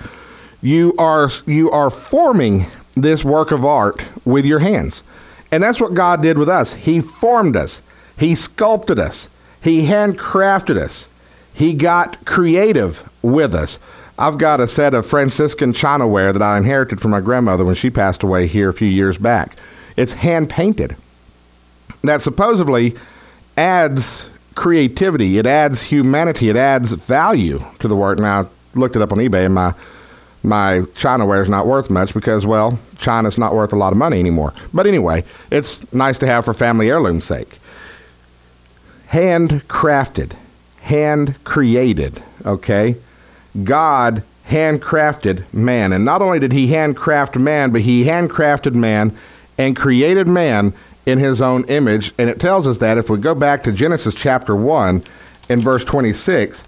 You 0.62 0.94
are 0.98 1.30
you 1.46 1.72
are 1.72 1.90
forming 1.90 2.68
this 2.96 3.24
work 3.24 3.52
of 3.52 3.66
art 3.66 4.04
with 4.26 4.46
your 4.46 4.60
hands. 4.60 5.04
And 5.52 5.64
that's 5.64 5.82
what 5.82 5.94
God 5.94 6.22
did 6.22 6.38
with 6.38 6.50
us. 6.50 6.74
He 6.74 7.00
formed 7.00 7.56
us. 7.56 7.82
He 8.18 8.36
sculpted 8.36 9.00
us. 9.00 9.30
He 9.62 9.88
handcrafted 9.88 10.78
us. 10.78 11.10
He 11.54 11.74
got 11.74 12.24
creative 12.26 13.10
with 13.22 13.54
us. 13.54 13.80
I've 14.18 14.38
got 14.38 14.60
a 14.60 14.68
set 14.68 14.94
of 14.94 15.06
Franciscan 15.06 15.74
chinaware 15.74 16.34
that 16.34 16.42
I 16.42 16.58
inherited 16.58 17.00
from 17.02 17.12
my 17.12 17.22
grandmother 17.22 17.64
when 17.64 17.76
she 17.76 17.90
passed 17.90 18.22
away 18.22 18.48
here 18.48 18.70
a 18.70 18.74
few 18.74 18.88
years 18.88 19.18
back. 19.18 19.56
It's 19.96 20.14
hand 20.14 20.50
painted. 20.50 20.96
That 22.04 22.22
supposedly 22.22 22.96
adds 23.60 24.30
creativity, 24.56 25.38
it 25.38 25.46
adds 25.46 25.84
humanity, 25.84 26.50
it 26.50 26.56
adds 26.56 26.94
value 26.94 27.64
to 27.80 27.88
the 27.88 27.96
work. 27.96 28.18
Now, 28.18 28.42
I 28.42 28.46
looked 28.80 28.96
it 28.96 29.02
up 29.02 29.12
on 29.12 29.18
eBay, 29.18 29.46
and 29.46 29.54
my 29.54 29.74
my 30.42 30.80
Chinaware 30.96 31.42
is 31.42 31.50
not 31.50 31.68
worth 31.68 31.90
much 31.90 32.14
because, 32.14 32.46
well, 32.46 32.80
China's 32.98 33.38
not 33.38 33.54
worth 33.54 33.74
a 33.74 33.76
lot 33.76 33.92
of 33.92 33.98
money 33.98 34.20
anymore. 34.20 34.54
But 34.74 34.88
anyway, 34.88 35.26
it's 35.52 35.92
nice 35.92 36.18
to 36.20 36.28
have 36.28 36.46
for 36.46 36.54
family 36.54 36.90
heirloom's 36.90 37.26
sake. 37.26 37.60
Handcrafted, 39.10 40.38
hand 40.82 41.36
created, 41.44 42.24
okay? 42.46 42.96
God 43.66 44.24
handcrafted 44.48 45.52
man. 45.54 45.92
And 45.92 46.06
not 46.06 46.22
only 46.22 46.40
did 46.40 46.54
he 46.54 46.68
handcraft 46.68 47.36
man, 47.36 47.72
but 47.72 47.82
he 47.82 48.06
handcrafted 48.06 48.76
man 48.76 49.18
and 49.58 49.76
created 49.76 50.28
man 50.28 50.74
in 51.10 51.20
his 51.20 51.42
own 51.42 51.64
image. 51.66 52.14
And 52.18 52.30
it 52.30 52.40
tells 52.40 52.68
us 52.68 52.78
that 52.80 52.98
if 52.98 53.10
we 53.10 53.18
go 53.18 53.36
back 53.36 53.64
to 53.64 53.72
Genesis 53.72 54.14
chapter 54.14 54.56
1 54.56 55.04
in 55.50 55.62
verse 55.62 55.84
26, 55.84 56.64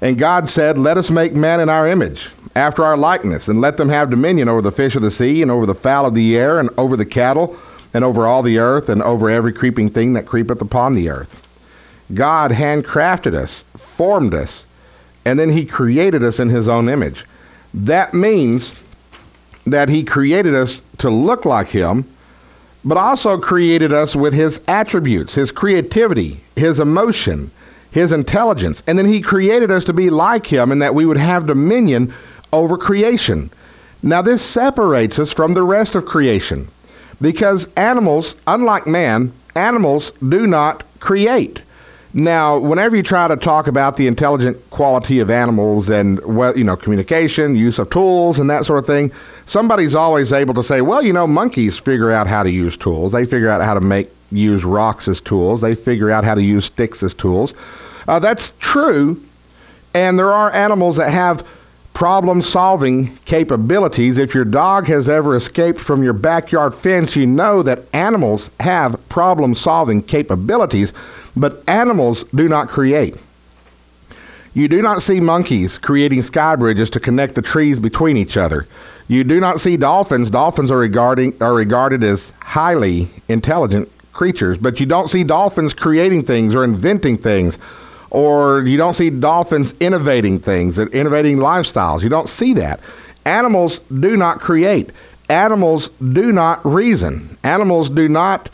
and 0.00 0.18
God 0.18 0.50
said, 0.50 0.78
Let 0.78 0.98
us 0.98 1.10
make 1.10 1.32
man 1.32 1.60
in 1.60 1.68
our 1.68 1.86
image, 1.86 2.30
after 2.56 2.84
our 2.84 2.96
likeness, 2.96 3.48
and 3.48 3.60
let 3.60 3.76
them 3.76 3.88
have 3.88 4.10
dominion 4.10 4.48
over 4.48 4.60
the 4.60 4.72
fish 4.72 4.96
of 4.96 5.02
the 5.02 5.10
sea, 5.10 5.42
and 5.42 5.50
over 5.50 5.64
the 5.64 5.74
fowl 5.74 6.06
of 6.06 6.14
the 6.14 6.36
air, 6.36 6.58
and 6.58 6.68
over 6.76 6.96
the 6.96 7.06
cattle, 7.06 7.56
and 7.94 8.04
over 8.04 8.26
all 8.26 8.42
the 8.42 8.58
earth, 8.58 8.88
and 8.88 9.02
over 9.02 9.30
every 9.30 9.52
creeping 9.52 9.88
thing 9.88 10.12
that 10.14 10.26
creepeth 10.26 10.60
upon 10.60 10.94
the 10.94 11.08
earth. 11.08 11.40
God 12.12 12.50
handcrafted 12.50 13.34
us, 13.34 13.64
formed 13.76 14.34
us, 14.34 14.66
and 15.24 15.38
then 15.38 15.50
He 15.50 15.64
created 15.64 16.24
us 16.24 16.40
in 16.40 16.48
His 16.48 16.68
own 16.68 16.88
image. 16.88 17.24
That 17.72 18.12
means 18.12 18.74
that 19.64 19.88
He 19.88 20.02
created 20.02 20.54
us 20.54 20.82
to 20.98 21.10
look 21.10 21.44
like 21.44 21.68
Him 21.68 22.12
but 22.84 22.98
also 22.98 23.38
created 23.38 23.92
us 23.92 24.16
with 24.16 24.34
his 24.34 24.60
attributes, 24.66 25.34
his 25.34 25.52
creativity, 25.52 26.40
his 26.56 26.80
emotion, 26.80 27.50
his 27.90 28.12
intelligence. 28.12 28.82
And 28.86 28.98
then 28.98 29.06
he 29.06 29.20
created 29.20 29.70
us 29.70 29.84
to 29.84 29.92
be 29.92 30.10
like 30.10 30.46
him 30.46 30.72
and 30.72 30.82
that 30.82 30.94
we 30.94 31.06
would 31.06 31.18
have 31.18 31.46
dominion 31.46 32.12
over 32.52 32.76
creation. 32.76 33.50
Now, 34.02 34.20
this 34.20 34.42
separates 34.42 35.18
us 35.18 35.30
from 35.30 35.54
the 35.54 35.62
rest 35.62 35.94
of 35.94 36.06
creation 36.06 36.68
because 37.20 37.68
animals, 37.76 38.34
unlike 38.46 38.86
man, 38.86 39.32
animals 39.54 40.10
do 40.26 40.46
not 40.46 40.82
create. 40.98 41.62
Now, 42.14 42.58
whenever 42.58 42.94
you 42.94 43.02
try 43.02 43.26
to 43.26 43.36
talk 43.36 43.66
about 43.66 43.96
the 43.96 44.06
intelligent 44.06 44.58
quality 44.68 45.20
of 45.20 45.30
animals 45.30 45.88
and 45.88 46.22
well, 46.24 46.56
you 46.56 46.64
know, 46.64 46.76
communication, 46.76 47.56
use 47.56 47.78
of 47.78 47.88
tools, 47.88 48.38
and 48.38 48.50
that 48.50 48.66
sort 48.66 48.80
of 48.80 48.86
thing, 48.86 49.10
somebody's 49.46 49.94
always 49.94 50.30
able 50.30 50.52
to 50.54 50.62
say, 50.62 50.82
"Well, 50.82 51.02
you 51.02 51.12
know, 51.14 51.26
monkeys 51.26 51.78
figure 51.78 52.10
out 52.10 52.26
how 52.26 52.42
to 52.42 52.50
use 52.50 52.76
tools. 52.76 53.12
They 53.12 53.24
figure 53.24 53.48
out 53.48 53.62
how 53.62 53.72
to 53.72 53.80
make 53.80 54.10
use 54.30 54.62
rocks 54.62 55.08
as 55.08 55.22
tools. 55.22 55.62
They 55.62 55.74
figure 55.74 56.10
out 56.10 56.24
how 56.24 56.34
to 56.34 56.42
use 56.42 56.66
sticks 56.66 57.02
as 57.02 57.14
tools." 57.14 57.54
Uh, 58.06 58.18
that's 58.18 58.52
true, 58.58 59.18
and 59.94 60.18
there 60.18 60.32
are 60.32 60.52
animals 60.52 60.96
that 60.96 61.10
have 61.10 61.42
problem 61.94 62.42
solving 62.42 63.16
capabilities. 63.24 64.18
If 64.18 64.34
your 64.34 64.44
dog 64.44 64.86
has 64.86 65.08
ever 65.08 65.34
escaped 65.34 65.78
from 65.78 66.02
your 66.02 66.14
backyard 66.14 66.74
fence, 66.74 67.16
you 67.16 67.26
know 67.26 67.62
that 67.62 67.84
animals 67.94 68.50
have 68.60 69.08
problem 69.08 69.54
solving 69.54 70.02
capabilities 70.02 70.92
but 71.36 71.62
animals 71.68 72.24
do 72.34 72.48
not 72.48 72.68
create. 72.68 73.16
You 74.54 74.68
do 74.68 74.82
not 74.82 75.02
see 75.02 75.20
monkeys 75.20 75.78
creating 75.78 76.22
sky 76.22 76.56
bridges 76.56 76.90
to 76.90 77.00
connect 77.00 77.34
the 77.34 77.42
trees 77.42 77.80
between 77.80 78.16
each 78.16 78.36
other. 78.36 78.66
You 79.08 79.24
do 79.24 79.40
not 79.40 79.60
see 79.60 79.76
dolphins. 79.76 80.30
Dolphins 80.30 80.70
are, 80.70 80.78
regarding, 80.78 81.42
are 81.42 81.54
regarded 81.54 82.02
as 82.04 82.32
highly 82.40 83.08
intelligent 83.28 83.90
creatures, 84.12 84.58
but 84.58 84.78
you 84.78 84.86
don't 84.86 85.08
see 85.08 85.24
dolphins 85.24 85.72
creating 85.72 86.24
things 86.24 86.54
or 86.54 86.64
inventing 86.64 87.16
things, 87.18 87.58
or 88.10 88.62
you 88.62 88.76
don't 88.76 88.94
see 88.94 89.08
dolphins 89.08 89.74
innovating 89.80 90.38
things, 90.38 90.78
and 90.78 90.92
innovating 90.92 91.38
lifestyles. 91.38 92.02
You 92.02 92.10
don't 92.10 92.28
see 92.28 92.52
that. 92.54 92.80
Animals 93.24 93.78
do 93.78 94.16
not 94.16 94.40
create. 94.40 94.90
Animals 95.30 95.88
do 95.88 96.30
not 96.30 96.64
reason. 96.64 97.38
Animals 97.42 97.88
do 97.88 98.06
not 98.08 98.50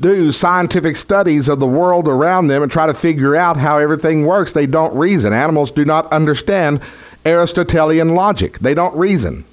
do 0.00 0.32
scientific 0.32 0.96
studies 0.96 1.48
of 1.48 1.60
the 1.60 1.66
world 1.66 2.08
around 2.08 2.48
them 2.48 2.62
and 2.62 2.70
try 2.70 2.86
to 2.86 2.94
figure 2.94 3.34
out 3.34 3.56
how 3.56 3.78
everything 3.78 4.26
works. 4.26 4.52
They 4.52 4.66
don't 4.66 4.94
reason. 4.94 5.32
Animals 5.32 5.70
do 5.70 5.84
not 5.84 6.10
understand 6.12 6.80
Aristotelian 7.24 8.14
logic, 8.14 8.58
they 8.58 8.74
don't 8.74 8.94
reason. 8.96 9.44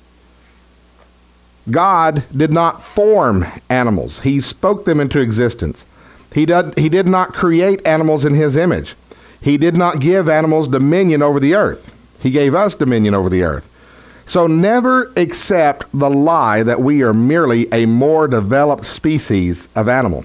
God 1.69 2.23
did 2.35 2.51
not 2.51 2.81
form 2.81 3.45
animals, 3.69 4.21
He 4.21 4.39
spoke 4.39 4.85
them 4.85 4.99
into 4.99 5.19
existence. 5.19 5.85
He 6.33 6.45
did, 6.45 6.77
he 6.77 6.89
did 6.89 7.07
not 7.07 7.33
create 7.33 7.85
animals 7.87 8.25
in 8.25 8.35
His 8.35 8.55
image. 8.55 8.95
He 9.41 9.57
did 9.57 9.77
not 9.77 9.99
give 9.99 10.27
animals 10.27 10.67
dominion 10.67 11.21
over 11.21 11.39
the 11.39 11.55
earth. 11.55 11.91
He 12.19 12.29
gave 12.29 12.53
us 12.53 12.75
dominion 12.75 13.15
over 13.15 13.29
the 13.29 13.43
earth. 13.43 13.68
So 14.29 14.45
never 14.45 15.11
accept 15.17 15.87
the 15.91 16.07
lie 16.07 16.61
that 16.61 16.79
we 16.79 17.01
are 17.01 17.15
merely 17.15 17.67
a 17.73 17.87
more 17.87 18.27
developed 18.27 18.85
species 18.85 19.67
of 19.75 19.89
animal. 19.89 20.23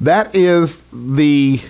That 0.00 0.32
is 0.32 0.84
the 0.92 1.60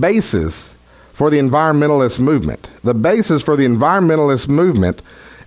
basis 0.00 0.74
for 1.12 1.30
the 1.30 1.38
environmentalist 1.38 2.18
movement. 2.18 2.68
The 2.82 2.92
basis 2.92 3.44
for 3.44 3.54
the 3.54 3.64
environmentalist 3.64 4.48
movement 4.48 5.00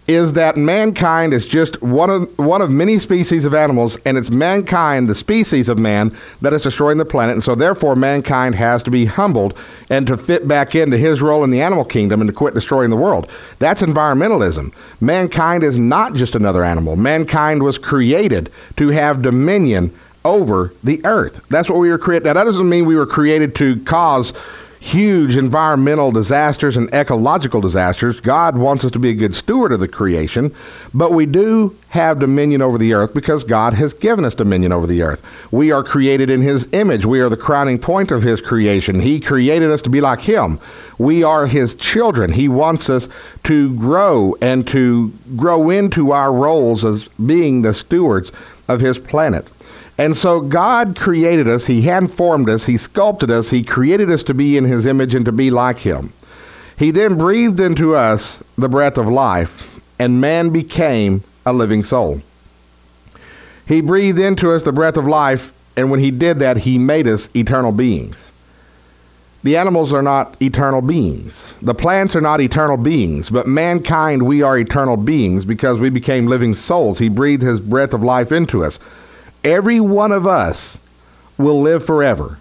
is 0.07 0.33
that 0.33 0.57
mankind 0.57 1.33
is 1.33 1.45
just 1.45 1.81
one 1.81 2.09
of 2.09 2.37
one 2.37 2.61
of 2.61 2.69
many 2.69 2.99
species 2.99 3.45
of 3.45 3.53
animals, 3.53 3.97
and 4.05 4.17
it's 4.17 4.29
mankind, 4.29 5.07
the 5.07 5.15
species 5.15 5.69
of 5.69 5.79
man, 5.79 6.15
that 6.41 6.53
is 6.53 6.61
destroying 6.61 6.97
the 6.97 7.05
planet, 7.05 7.33
and 7.33 7.43
so 7.43 7.55
therefore 7.55 7.95
mankind 7.95 8.55
has 8.55 8.83
to 8.83 8.91
be 8.91 9.05
humbled 9.05 9.57
and 9.89 10.05
to 10.07 10.17
fit 10.17 10.47
back 10.47 10.75
into 10.75 10.97
his 10.97 11.21
role 11.21 11.43
in 11.43 11.51
the 11.51 11.61
animal 11.61 11.85
kingdom 11.85 12.19
and 12.19 12.27
to 12.27 12.33
quit 12.33 12.53
destroying 12.53 12.89
the 12.89 12.97
world. 12.97 13.29
That's 13.59 13.81
environmentalism. 13.81 14.73
Mankind 14.99 15.63
is 15.63 15.79
not 15.79 16.15
just 16.15 16.35
another 16.35 16.63
animal. 16.63 16.95
Mankind 16.95 17.63
was 17.63 17.77
created 17.77 18.51
to 18.77 18.89
have 18.89 19.21
dominion 19.21 19.93
over 20.25 20.73
the 20.83 21.03
earth. 21.05 21.45
That's 21.49 21.69
what 21.69 21.79
we 21.79 21.89
were 21.89 21.97
created. 21.97 22.25
Now 22.25 22.33
that 22.33 22.45
doesn't 22.45 22.69
mean 22.69 22.85
we 22.85 22.95
were 22.95 23.05
created 23.05 23.55
to 23.57 23.79
cause 23.83 24.33
huge 24.83 25.37
environmental 25.37 26.11
disasters 26.11 26.75
and 26.75 26.93
ecological 26.93 27.61
disasters. 27.61 28.19
God 28.19 28.57
wants 28.57 28.83
us 28.83 28.91
to 28.91 28.99
be 28.99 29.11
a 29.11 29.13
good 29.13 29.33
steward 29.33 29.71
of 29.71 29.79
the 29.79 29.87
creation, 29.87 30.53
but 30.93 31.13
we 31.13 31.25
do 31.25 31.77
have 31.89 32.19
dominion 32.19 32.61
over 32.61 32.77
the 32.77 32.93
earth 32.93 33.13
because 33.13 33.45
God 33.45 33.75
has 33.75 33.93
given 33.93 34.25
us 34.25 34.35
dominion 34.35 34.73
over 34.73 34.85
the 34.85 35.01
earth. 35.01 35.21
We 35.51 35.71
are 35.71 35.83
created 35.83 36.29
in 36.29 36.41
His 36.41 36.67
image. 36.73 37.05
We 37.05 37.21
are 37.21 37.29
the 37.29 37.37
crowning 37.37 37.79
point 37.79 38.11
of 38.11 38.23
His 38.23 38.41
creation. 38.41 38.99
He 38.99 39.21
created 39.21 39.71
us 39.71 39.81
to 39.83 39.89
be 39.89 40.01
like 40.01 40.19
Him. 40.19 40.59
We 40.97 41.23
are 41.23 41.47
His 41.47 41.73
children. 41.75 42.33
He 42.33 42.49
wants 42.49 42.89
us 42.89 43.07
to 43.45 43.73
grow 43.77 44.35
and 44.41 44.67
to 44.67 45.13
grow 45.37 45.69
into 45.69 46.11
our 46.11 46.33
roles 46.33 46.83
as 46.83 47.07
being 47.25 47.61
the 47.61 47.73
stewards 47.73 48.33
of 48.67 48.81
His 48.81 48.99
planet. 48.99 49.47
And 49.97 50.17
so 50.17 50.41
God 50.41 50.95
created 50.95 51.47
us, 51.47 51.67
He 51.67 51.83
hand 51.83 52.11
formed 52.11 52.49
us, 52.49 52.65
He 52.65 52.77
sculpted 52.77 53.29
us, 53.29 53.51
He 53.51 53.63
created 53.63 54.09
us 54.09 54.23
to 54.23 54.33
be 54.33 54.57
in 54.57 54.65
His 54.65 54.85
image 54.85 55.13
and 55.13 55.25
to 55.25 55.31
be 55.31 55.51
like 55.51 55.79
Him. 55.79 56.13
He 56.77 56.89
then 56.91 57.17
breathed 57.17 57.59
into 57.59 57.95
us 57.95 58.43
the 58.57 58.69
breath 58.69 58.97
of 58.97 59.07
life, 59.07 59.69
and 59.99 60.19
man 60.19 60.49
became 60.49 61.23
a 61.45 61.53
living 61.53 61.83
soul. 61.83 62.21
He 63.67 63.81
breathed 63.81 64.19
into 64.19 64.51
us 64.51 64.63
the 64.63 64.73
breath 64.73 64.97
of 64.97 65.07
life, 65.07 65.53
and 65.77 65.91
when 65.91 65.99
He 65.99 66.09
did 66.09 66.39
that, 66.39 66.59
He 66.59 66.77
made 66.77 67.07
us 67.07 67.29
eternal 67.35 67.71
beings. 67.71 68.31
The 69.43 69.57
animals 69.57 69.93
are 69.93 70.01
not 70.01 70.41
eternal 70.41 70.81
beings. 70.81 71.53
The 71.61 71.75
plants 71.75 72.15
are 72.15 72.21
not 72.21 72.39
eternal 72.39 72.77
beings, 72.77 73.29
but 73.29 73.45
mankind, 73.45 74.23
we 74.23 74.41
are 74.41 74.57
eternal 74.57 74.95
beings 74.95 75.43
because 75.43 75.79
we 75.79 75.89
became 75.89 76.27
living 76.27 76.55
souls. 76.55 76.99
He 76.99 77.09
breathed 77.09 77.43
His 77.43 77.59
breath 77.59 77.93
of 77.93 78.01
life 78.01 78.31
into 78.31 78.63
us. 78.63 78.79
Every 79.43 79.79
one 79.79 80.11
of 80.11 80.25
us 80.25 80.77
will 81.37 81.61
live 81.61 81.85
forever. 81.85 82.39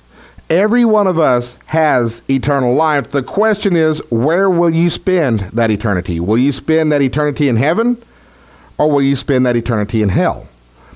Every 0.49 0.85
one 0.85 1.07
of 1.07 1.19
us 1.19 1.59
has 1.67 2.23
eternal 2.29 2.75
life. 2.75 3.11
The 3.11 3.23
question 3.23 3.75
is, 3.75 4.03
where 4.11 4.51
will 4.51 4.71
you 4.71 4.91
spend 4.91 5.41
that 5.41 5.71
eternity? 5.71 6.21
Will 6.21 6.39
you 6.39 6.53
spend 6.53 6.93
that 6.93 7.01
eternity 7.01 7.49
in 7.49 7.57
heaven 7.57 8.01
or 8.79 8.91
will 8.91 9.03
you 9.03 9.17
spend 9.17 9.47
that 9.47 9.57
eternity 9.57 10.03
in 10.03 10.11
hell? 10.11 10.49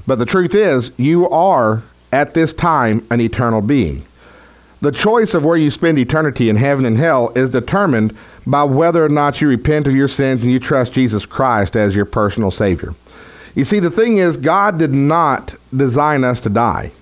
But 0.06 0.18
the 0.18 0.26
truth 0.26 0.54
is, 0.54 0.90
you 0.96 1.28
are 1.30 1.82
at 2.12 2.34
this 2.34 2.52
time 2.52 3.06
an 3.10 3.20
eternal 3.20 3.60
being. 3.60 4.04
The 4.80 4.92
choice 4.92 5.34
of 5.34 5.44
where 5.44 5.56
you 5.56 5.70
spend 5.70 5.98
eternity 5.98 6.50
in 6.50 6.56
heaven 6.56 6.84
and 6.84 6.98
hell 6.98 7.32
is 7.34 7.50
determined 7.50 8.16
by 8.46 8.64
whether 8.64 9.04
or 9.04 9.08
not 9.08 9.40
you 9.40 9.48
repent 9.48 9.86
of 9.86 9.96
your 9.96 10.06
sins 10.06 10.42
and 10.42 10.52
you 10.52 10.60
trust 10.60 10.92
Jesus 10.92 11.26
Christ 11.26 11.76
as 11.76 11.96
your 11.96 12.04
personal 12.04 12.50
Savior. 12.50 12.94
You 13.56 13.64
see, 13.64 13.80
the 13.80 13.90
thing 13.90 14.18
is, 14.18 14.36
God 14.36 14.78
did 14.78 14.92
not 14.92 15.56
design 15.74 16.22
us 16.22 16.38
to 16.40 16.48
die 16.48 16.92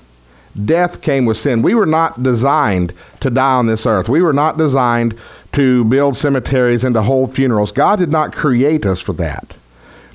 death 0.63 1.03
came 1.03 1.25
with 1.25 1.37
sin. 1.37 1.63
We 1.63 1.75
were 1.75 1.87
not 1.87 2.23
designed 2.23 2.93
to 3.21 3.31
die 3.31 3.55
on 3.55 3.67
this 3.67 3.87
earth. 3.87 4.09
We 4.09 4.23
were 4.23 4.33
not 4.33 4.57
designed 4.57 5.19
to 5.53 5.85
build 5.85 6.17
cemeteries 6.17 6.85
and 6.85 6.95
to 6.95 7.03
hold 7.03 7.35
funerals. 7.35 7.73
God 7.73 7.99
did 7.99 8.11
not 8.11 8.33
create 8.33 8.87
us 8.87 9.01
for 9.01 9.13
that. 9.15 9.57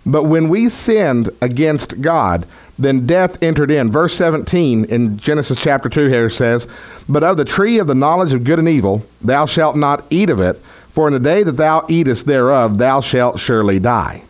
But 0.06 0.24
when 0.24 0.50
we 0.50 0.70
sinned 0.70 1.30
against 1.42 2.02
God, 2.02 2.48
then 2.78 3.06
death 3.06 3.42
entered 3.44 3.70
in. 3.70 3.92
Verse 3.92 4.16
17 4.16 4.86
in 4.86 5.18
Genesis 5.18 5.60
chapter 5.60 5.90
2 5.90 6.08
here 6.08 6.30
says, 6.30 6.68
But 7.08 7.24
of 7.24 7.38
the 7.38 7.46
tree 7.46 7.78
of 7.78 7.88
the 7.88 7.96
knowledge 7.96 8.34
of 8.34 8.46
good 8.46 8.60
and 8.60 8.70
evil, 8.70 9.04
thou 9.22 9.46
shalt 9.46 9.76
not 9.76 10.06
eat 10.10 10.30
of 10.30 10.40
it, 10.40 10.62
for 10.92 11.08
in 11.08 11.14
the 11.14 11.20
day 11.20 11.44
that 11.44 11.54
thou 11.54 11.86
eatest 11.90 12.26
thereof, 12.26 12.78
thou 12.78 13.02
shalt 13.02 13.40
surely 13.40 13.80
die. 13.80 14.24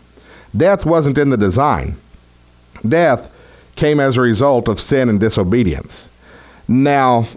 Death 0.55 0.85
wasn't 0.85 1.17
in 1.17 1.29
the 1.29 1.37
design. 1.37 1.97
Death 2.87 3.29
came 3.75 3.99
as 3.99 4.17
a 4.17 4.21
result 4.21 4.67
of 4.67 4.79
sin 4.79 5.09
and 5.09 5.19
disobedience. 5.19 6.09
Now, 6.67 7.27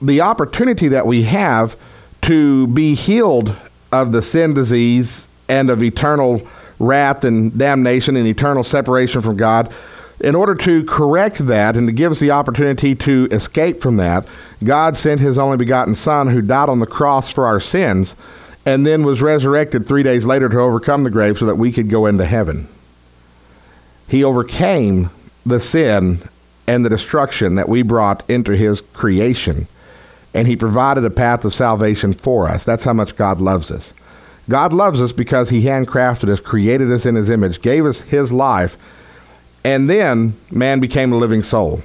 the 0.00 0.20
opportunity 0.20 0.88
that 0.88 1.06
we 1.06 1.24
have 1.24 1.76
to 2.22 2.66
be 2.68 2.94
healed 2.94 3.54
of 3.92 4.12
the 4.12 4.22
sin 4.22 4.54
disease 4.54 5.28
and 5.48 5.70
of 5.70 5.82
eternal 5.82 6.46
wrath 6.78 7.24
and 7.24 7.56
damnation 7.56 8.16
and 8.16 8.26
eternal 8.26 8.62
separation 8.62 9.22
from 9.22 9.36
God, 9.36 9.72
in 10.20 10.34
order 10.34 10.54
to 10.54 10.84
correct 10.84 11.46
that 11.46 11.76
and 11.76 11.86
to 11.86 11.92
give 11.92 12.12
us 12.12 12.20
the 12.20 12.30
opportunity 12.30 12.94
to 12.94 13.28
escape 13.30 13.80
from 13.80 13.96
that, 13.96 14.26
God 14.64 14.96
sent 14.96 15.20
his 15.20 15.38
only 15.38 15.56
begotten 15.56 15.94
Son 15.94 16.28
who 16.28 16.42
died 16.42 16.68
on 16.68 16.80
the 16.80 16.86
cross 16.86 17.30
for 17.30 17.46
our 17.46 17.60
sins 17.60 18.16
and 18.68 18.86
then 18.86 19.02
was 19.02 19.22
resurrected 19.22 19.88
three 19.88 20.02
days 20.02 20.26
later 20.26 20.46
to 20.46 20.60
overcome 20.60 21.02
the 21.02 21.10
grave 21.10 21.38
so 21.38 21.46
that 21.46 21.54
we 21.54 21.72
could 21.72 21.88
go 21.88 22.04
into 22.04 22.26
heaven. 22.26 22.68
He 24.06 24.22
overcame 24.22 25.08
the 25.46 25.58
sin 25.58 26.20
and 26.66 26.84
the 26.84 26.90
destruction 26.90 27.54
that 27.54 27.70
we 27.70 27.80
brought 27.80 28.28
into 28.28 28.54
his 28.54 28.82
creation. 28.82 29.68
And 30.34 30.46
he 30.46 30.54
provided 30.54 31.02
a 31.06 31.10
path 31.10 31.46
of 31.46 31.54
salvation 31.54 32.12
for 32.12 32.46
us. 32.46 32.66
That's 32.66 32.84
how 32.84 32.92
much 32.92 33.16
God 33.16 33.40
loves 33.40 33.70
us. 33.70 33.94
God 34.50 34.74
loves 34.74 35.00
us 35.00 35.12
because 35.12 35.48
he 35.48 35.62
handcrafted 35.62 36.28
us, 36.28 36.38
created 36.38 36.92
us 36.92 37.06
in 37.06 37.14
his 37.14 37.30
image, 37.30 37.62
gave 37.62 37.86
us 37.86 38.02
his 38.02 38.34
life, 38.34 38.76
and 39.64 39.88
then 39.88 40.36
man 40.50 40.78
became 40.78 41.10
a 41.14 41.16
living 41.16 41.42
soul. 41.42 41.80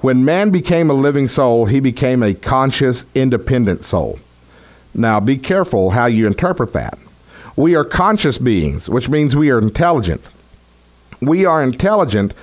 When 0.00 0.26
man 0.26 0.50
became 0.50 0.90
a 0.90 0.94
living 0.94 1.28
soul, 1.28 1.64
he 1.64 1.80
became 1.80 2.22
a 2.22 2.34
conscious, 2.34 3.06
independent 3.14 3.82
soul. 3.82 4.18
Now, 4.94 5.20
be 5.20 5.38
careful 5.38 5.90
how 5.90 6.06
you 6.06 6.26
interpret 6.26 6.72
that. 6.72 6.98
We 7.56 7.74
are 7.74 7.84
conscious 7.84 8.38
beings, 8.38 8.88
which 8.88 9.08
means 9.08 9.36
we 9.36 9.50
are 9.50 9.58
intelligent. 9.58 10.22
We 11.20 11.44
are 11.44 11.62
intelligent 11.62 12.34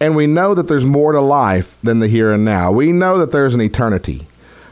and 0.00 0.14
we 0.14 0.26
know 0.26 0.54
that 0.54 0.68
there's 0.68 0.84
more 0.84 1.12
to 1.12 1.20
life 1.20 1.76
than 1.82 2.00
the 2.00 2.08
here 2.08 2.32
and 2.32 2.44
now. 2.44 2.70
We 2.70 2.92
know 2.92 3.18
that 3.18 3.32
there's 3.32 3.54
an 3.54 3.62
eternity. 3.62 4.26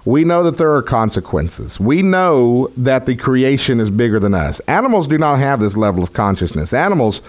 We 0.05 0.25
know 0.25 0.43
that 0.43 0.59
there 0.59 0.75
are 0.75 0.83
consequences. 0.83 1.81
We 1.81 2.03
know 2.03 2.69
that 2.77 3.07
the 3.07 3.17
creation 3.17 3.81
is 3.81 3.89
bigger 3.89 4.21
than 4.21 4.35
us. 4.35 4.61
Animals 4.61 5.09
do 5.09 5.17
not 5.17 5.39
have 5.39 5.61
this 5.61 5.79
level 5.79 6.03
of 6.03 6.13
consciousness. 6.13 6.75
Animals, 6.75 7.23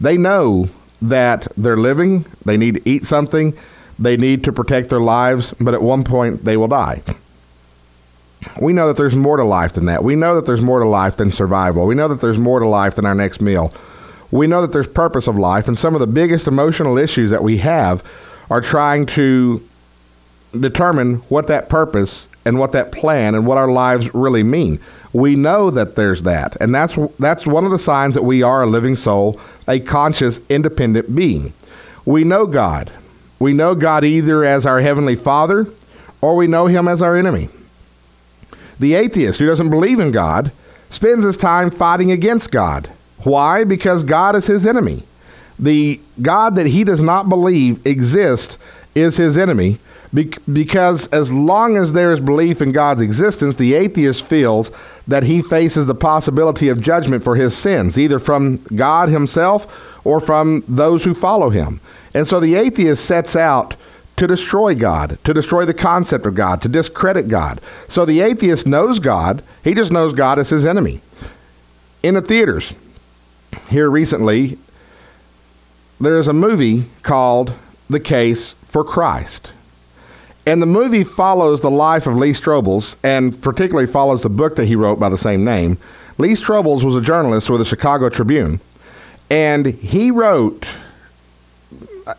they 0.00 0.16
know 0.16 0.68
that 1.00 1.46
they're 1.56 1.76
living, 1.76 2.26
they 2.44 2.56
need 2.56 2.74
to 2.74 2.88
eat 2.88 3.04
something, 3.04 3.56
they 3.98 4.16
need 4.16 4.42
to 4.44 4.52
protect 4.52 4.90
their 4.90 5.00
lives, 5.00 5.54
but 5.60 5.74
at 5.74 5.82
one 5.82 6.02
point 6.02 6.44
they 6.44 6.56
will 6.56 6.68
die. 6.68 7.02
We 8.60 8.72
know 8.72 8.88
that 8.88 8.96
there's 8.96 9.14
more 9.14 9.36
to 9.36 9.44
life 9.44 9.72
than 9.72 9.86
that. 9.86 10.04
We 10.04 10.14
know 10.14 10.34
that 10.34 10.46
there's 10.46 10.60
more 10.60 10.80
to 10.80 10.88
life 10.88 11.16
than 11.16 11.32
survival. 11.32 11.86
We 11.86 11.94
know 11.94 12.08
that 12.08 12.20
there's 12.20 12.38
more 12.38 12.60
to 12.60 12.68
life 12.68 12.94
than 12.94 13.06
our 13.06 13.14
next 13.14 13.40
meal 13.40 13.72
we 14.30 14.46
know 14.46 14.60
that 14.62 14.72
there's 14.72 14.88
purpose 14.88 15.26
of 15.26 15.38
life, 15.38 15.68
and 15.68 15.78
some 15.78 15.94
of 15.94 16.00
the 16.00 16.06
biggest 16.06 16.46
emotional 16.46 16.98
issues 16.98 17.30
that 17.30 17.42
we 17.42 17.58
have 17.58 18.04
are 18.50 18.60
trying 18.60 19.06
to 19.06 19.66
determine 20.58 21.16
what 21.28 21.48
that 21.48 21.68
purpose 21.68 22.28
and 22.44 22.58
what 22.58 22.72
that 22.72 22.92
plan 22.92 23.34
and 23.34 23.46
what 23.46 23.58
our 23.58 23.70
lives 23.70 24.14
really 24.14 24.42
mean. 24.42 24.78
We 25.12 25.34
know 25.34 25.70
that 25.70 25.96
there's 25.96 26.22
that, 26.24 26.56
and 26.60 26.74
that's 26.74 26.96
that's 27.18 27.46
one 27.46 27.64
of 27.64 27.70
the 27.70 27.78
signs 27.78 28.14
that 28.14 28.22
we 28.22 28.42
are 28.42 28.62
a 28.62 28.66
living 28.66 28.96
soul, 28.96 29.40
a 29.66 29.80
conscious, 29.80 30.40
independent 30.48 31.14
being. 31.14 31.52
We 32.04 32.24
know 32.24 32.46
God. 32.46 32.92
We 33.38 33.52
know 33.52 33.74
God 33.74 34.04
either 34.04 34.44
as 34.44 34.64
our 34.66 34.80
heavenly 34.80 35.14
Father 35.14 35.66
or 36.20 36.36
we 36.36 36.46
know 36.46 36.66
him 36.66 36.88
as 36.88 37.02
our 37.02 37.16
enemy. 37.16 37.48
The 38.78 38.94
atheist 38.94 39.40
who 39.40 39.46
doesn't 39.46 39.70
believe 39.70 40.00
in 40.00 40.10
God 40.10 40.52
spends 40.90 41.24
his 41.24 41.36
time 41.36 41.70
fighting 41.70 42.10
against 42.10 42.50
God. 42.50 42.90
Why? 43.18 43.64
Because 43.64 44.04
God 44.04 44.36
is 44.36 44.46
his 44.46 44.66
enemy. 44.66 45.02
The 45.58 46.00
God 46.20 46.54
that 46.56 46.66
he 46.66 46.84
does 46.84 47.00
not 47.00 47.28
believe 47.28 47.84
exists 47.86 48.58
is 48.94 49.16
his 49.16 49.38
enemy 49.38 49.78
because 50.12 51.06
as 51.08 51.32
long 51.32 51.76
as 51.76 51.92
there 51.92 52.12
is 52.12 52.20
belief 52.20 52.62
in 52.62 52.72
God's 52.72 53.00
existence, 53.00 53.56
the 53.56 53.74
atheist 53.74 54.24
feels 54.24 54.70
that 55.06 55.24
he 55.24 55.42
faces 55.42 55.86
the 55.86 55.94
possibility 55.94 56.68
of 56.68 56.80
judgment 56.80 57.22
for 57.22 57.36
his 57.36 57.56
sins, 57.56 57.98
either 57.98 58.18
from 58.18 58.56
God 58.74 59.08
himself 59.08 59.66
or 60.04 60.20
from 60.20 60.64
those 60.68 61.04
who 61.04 61.12
follow 61.12 61.50
him. 61.50 61.80
And 62.14 62.26
so 62.26 62.40
the 62.40 62.54
atheist 62.54 63.04
sets 63.04 63.36
out 63.36 63.74
to 64.16 64.26
destroy 64.26 64.74
God, 64.74 65.18
to 65.24 65.34
destroy 65.34 65.64
the 65.64 65.74
concept 65.74 66.26
of 66.26 66.34
God, 66.34 66.62
to 66.62 66.68
discredit 66.68 67.28
God. 67.28 67.60
So 67.88 68.04
the 68.04 68.20
atheist 68.20 68.66
knows 68.66 68.98
God, 68.98 69.42
he 69.62 69.74
just 69.74 69.92
knows 69.92 70.14
God 70.14 70.38
as 70.38 70.50
his 70.50 70.66
enemy. 70.66 71.00
In 72.02 72.14
the 72.14 72.22
theaters, 72.22 72.72
here 73.68 73.90
recently, 73.90 74.58
there's 76.00 76.28
a 76.28 76.32
movie 76.32 76.84
called 77.02 77.52
The 77.90 78.00
Case 78.00 78.54
for 78.64 78.84
Christ. 78.84 79.52
And 80.46 80.62
the 80.62 80.66
movie 80.66 81.02
follows 81.02 81.60
the 81.60 81.70
life 81.70 82.06
of 82.06 82.16
Lee 82.16 82.30
Strobel 82.30 82.96
and 83.02 83.40
particularly 83.42 83.86
follows 83.86 84.22
the 84.22 84.28
book 84.28 84.56
that 84.56 84.66
he 84.66 84.76
wrote 84.76 85.00
by 85.00 85.08
the 85.08 85.18
same 85.18 85.44
name. 85.44 85.78
Lee 86.18 86.32
Strobel 86.32 86.82
was 86.82 86.94
a 86.94 87.00
journalist 87.00 87.50
with 87.50 87.58
the 87.58 87.64
Chicago 87.64 88.08
Tribune, 88.08 88.60
and 89.28 89.66
he 89.66 90.10
wrote 90.10 90.66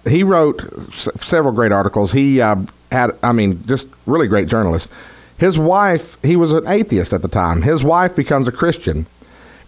he 0.08 0.24
wrote 0.24 0.62
s- 0.90 1.10
several 1.18 1.54
great 1.54 1.72
articles. 1.72 2.12
He 2.12 2.42
uh, 2.42 2.58
had, 2.92 3.12
I 3.24 3.32
mean, 3.32 3.64
just 3.66 3.88
really 4.06 4.28
great 4.28 4.48
journalist. 4.48 4.90
His 5.38 5.58
wife, 5.60 6.18
he 6.24 6.36
was 6.36 6.54
an 6.54 6.68
atheist 6.68 7.14
at 7.14 7.22
the 7.22 7.28
time. 7.28 7.62
His 7.62 7.84
wife 7.84 8.16
becomes 8.16 8.48
a 8.48 8.52
Christian 8.52 9.06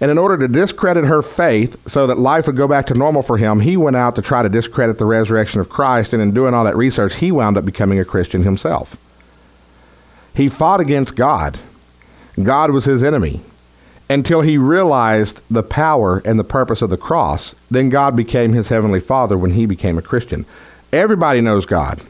and 0.01 0.09
in 0.09 0.17
order 0.17 0.37
to 0.37 0.47
discredit 0.47 1.05
her 1.05 1.21
faith 1.21 1.77
so 1.87 2.07
that 2.07 2.17
life 2.17 2.47
would 2.47 2.55
go 2.55 2.67
back 2.67 2.85
to 2.87 2.93
normal 2.93 3.21
for 3.21 3.37
him, 3.37 3.59
he 3.59 3.75
went 3.75 3.97
out 3.97 4.15
to 4.15 4.21
try 4.21 4.41
to 4.41 4.49
discredit 4.49 4.97
the 4.97 5.05
resurrection 5.05 5.59
of 5.59 5.69
Christ. 5.69 6.13
And 6.13 6.21
in 6.21 6.31
doing 6.31 6.53
all 6.53 6.63
that 6.63 6.77
research, 6.77 7.15
he 7.15 7.31
wound 7.31 7.57
up 7.57 7.65
becoming 7.65 7.99
a 7.99 8.05
Christian 8.05 8.43
himself. 8.43 8.95
He 10.33 10.47
fought 10.47 10.79
against 10.79 11.17
God. 11.17 11.59
God 12.41 12.71
was 12.71 12.85
his 12.85 13.03
enemy 13.03 13.41
until 14.09 14.41
he 14.41 14.57
realized 14.57 15.41
the 15.49 15.63
power 15.63 16.21
and 16.25 16.39
the 16.39 16.43
purpose 16.43 16.81
of 16.81 16.89
the 16.89 16.97
cross. 16.97 17.53
Then 17.69 17.89
God 17.89 18.15
became 18.15 18.53
his 18.53 18.69
heavenly 18.69 18.99
father 18.99 19.37
when 19.37 19.51
he 19.51 19.65
became 19.65 19.97
a 19.97 20.01
Christian. 20.01 20.45
Everybody 20.91 21.41
knows 21.41 21.65
God, 21.65 22.01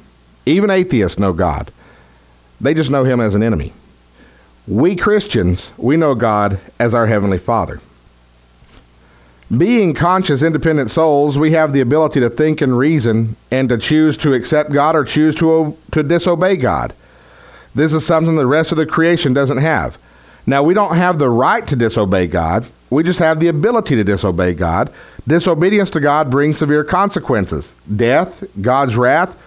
even 0.46 0.70
atheists 0.70 1.20
know 1.20 1.34
God. 1.34 1.72
They 2.62 2.74
just 2.74 2.90
know 2.90 3.04
him 3.04 3.20
as 3.20 3.36
an 3.36 3.44
enemy. 3.44 3.74
We 4.68 4.96
Christians, 4.96 5.74
we 5.78 5.98
know 5.98 6.14
God 6.14 6.60
as 6.80 6.94
our 6.94 7.08
Heavenly 7.08 7.40
Father. 7.40 7.82
Being 9.56 9.96
conscious, 9.96 10.44
independent 10.44 10.92
souls, 10.92 11.40
we 11.40 11.52
have 11.52 11.74
the 11.74 11.82
ability 11.82 12.20
to 12.20 12.30
think 12.30 12.62
and 12.62 12.78
reason 12.78 13.36
and 13.50 13.68
to 13.70 13.80
choose 13.80 14.16
to 14.18 14.34
accept 14.34 14.72
God 14.72 14.96
or 14.96 15.04
choose 15.04 15.34
to, 15.36 15.76
to 15.92 16.04
disobey 16.04 16.56
God. 16.56 16.94
This 17.74 17.96
is 17.96 18.06
something 18.06 18.36
the 18.36 18.46
rest 18.46 18.72
of 18.72 18.78
the 18.78 18.86
creation 18.86 19.34
doesn't 19.34 19.58
have. 19.58 19.98
Now, 20.46 20.64
we 20.64 20.74
don't 20.74 20.96
have 20.96 21.20
the 21.20 21.30
right 21.30 21.66
to 21.68 21.76
disobey 21.76 22.28
God, 22.28 22.68
we 22.90 23.04
just 23.04 23.20
have 23.20 23.40
the 23.40 23.48
ability 23.48 23.96
to 23.96 24.04
disobey 24.04 24.54
God. 24.54 24.92
Disobedience 25.28 25.92
to 25.92 26.00
God 26.00 26.32
brings 26.32 26.58
severe 26.58 26.84
consequences 26.84 27.76
death, 27.96 28.44
God's 28.62 28.96
wrath. 28.96 29.38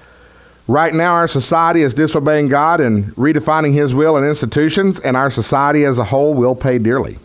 Right 0.69 0.95
now, 0.95 1.15
our 1.15 1.27
society 1.27 1.83
is 1.83 1.93
disobeying 1.93 2.49
God 2.49 2.81
and 2.81 3.07
redefining 3.17 3.75
His 3.75 3.95
will 3.95 4.17
and 4.17 4.25
institutions, 4.25 5.01
and 5.01 5.17
our 5.17 5.31
society 5.31 5.85
as 5.85 5.99
a 5.99 6.05
whole 6.05 6.35
will 6.35 6.55
pay 6.55 6.79
dearly. 6.79 7.19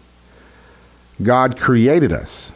God 1.22 1.58
created 1.60 2.12
us. 2.12 2.52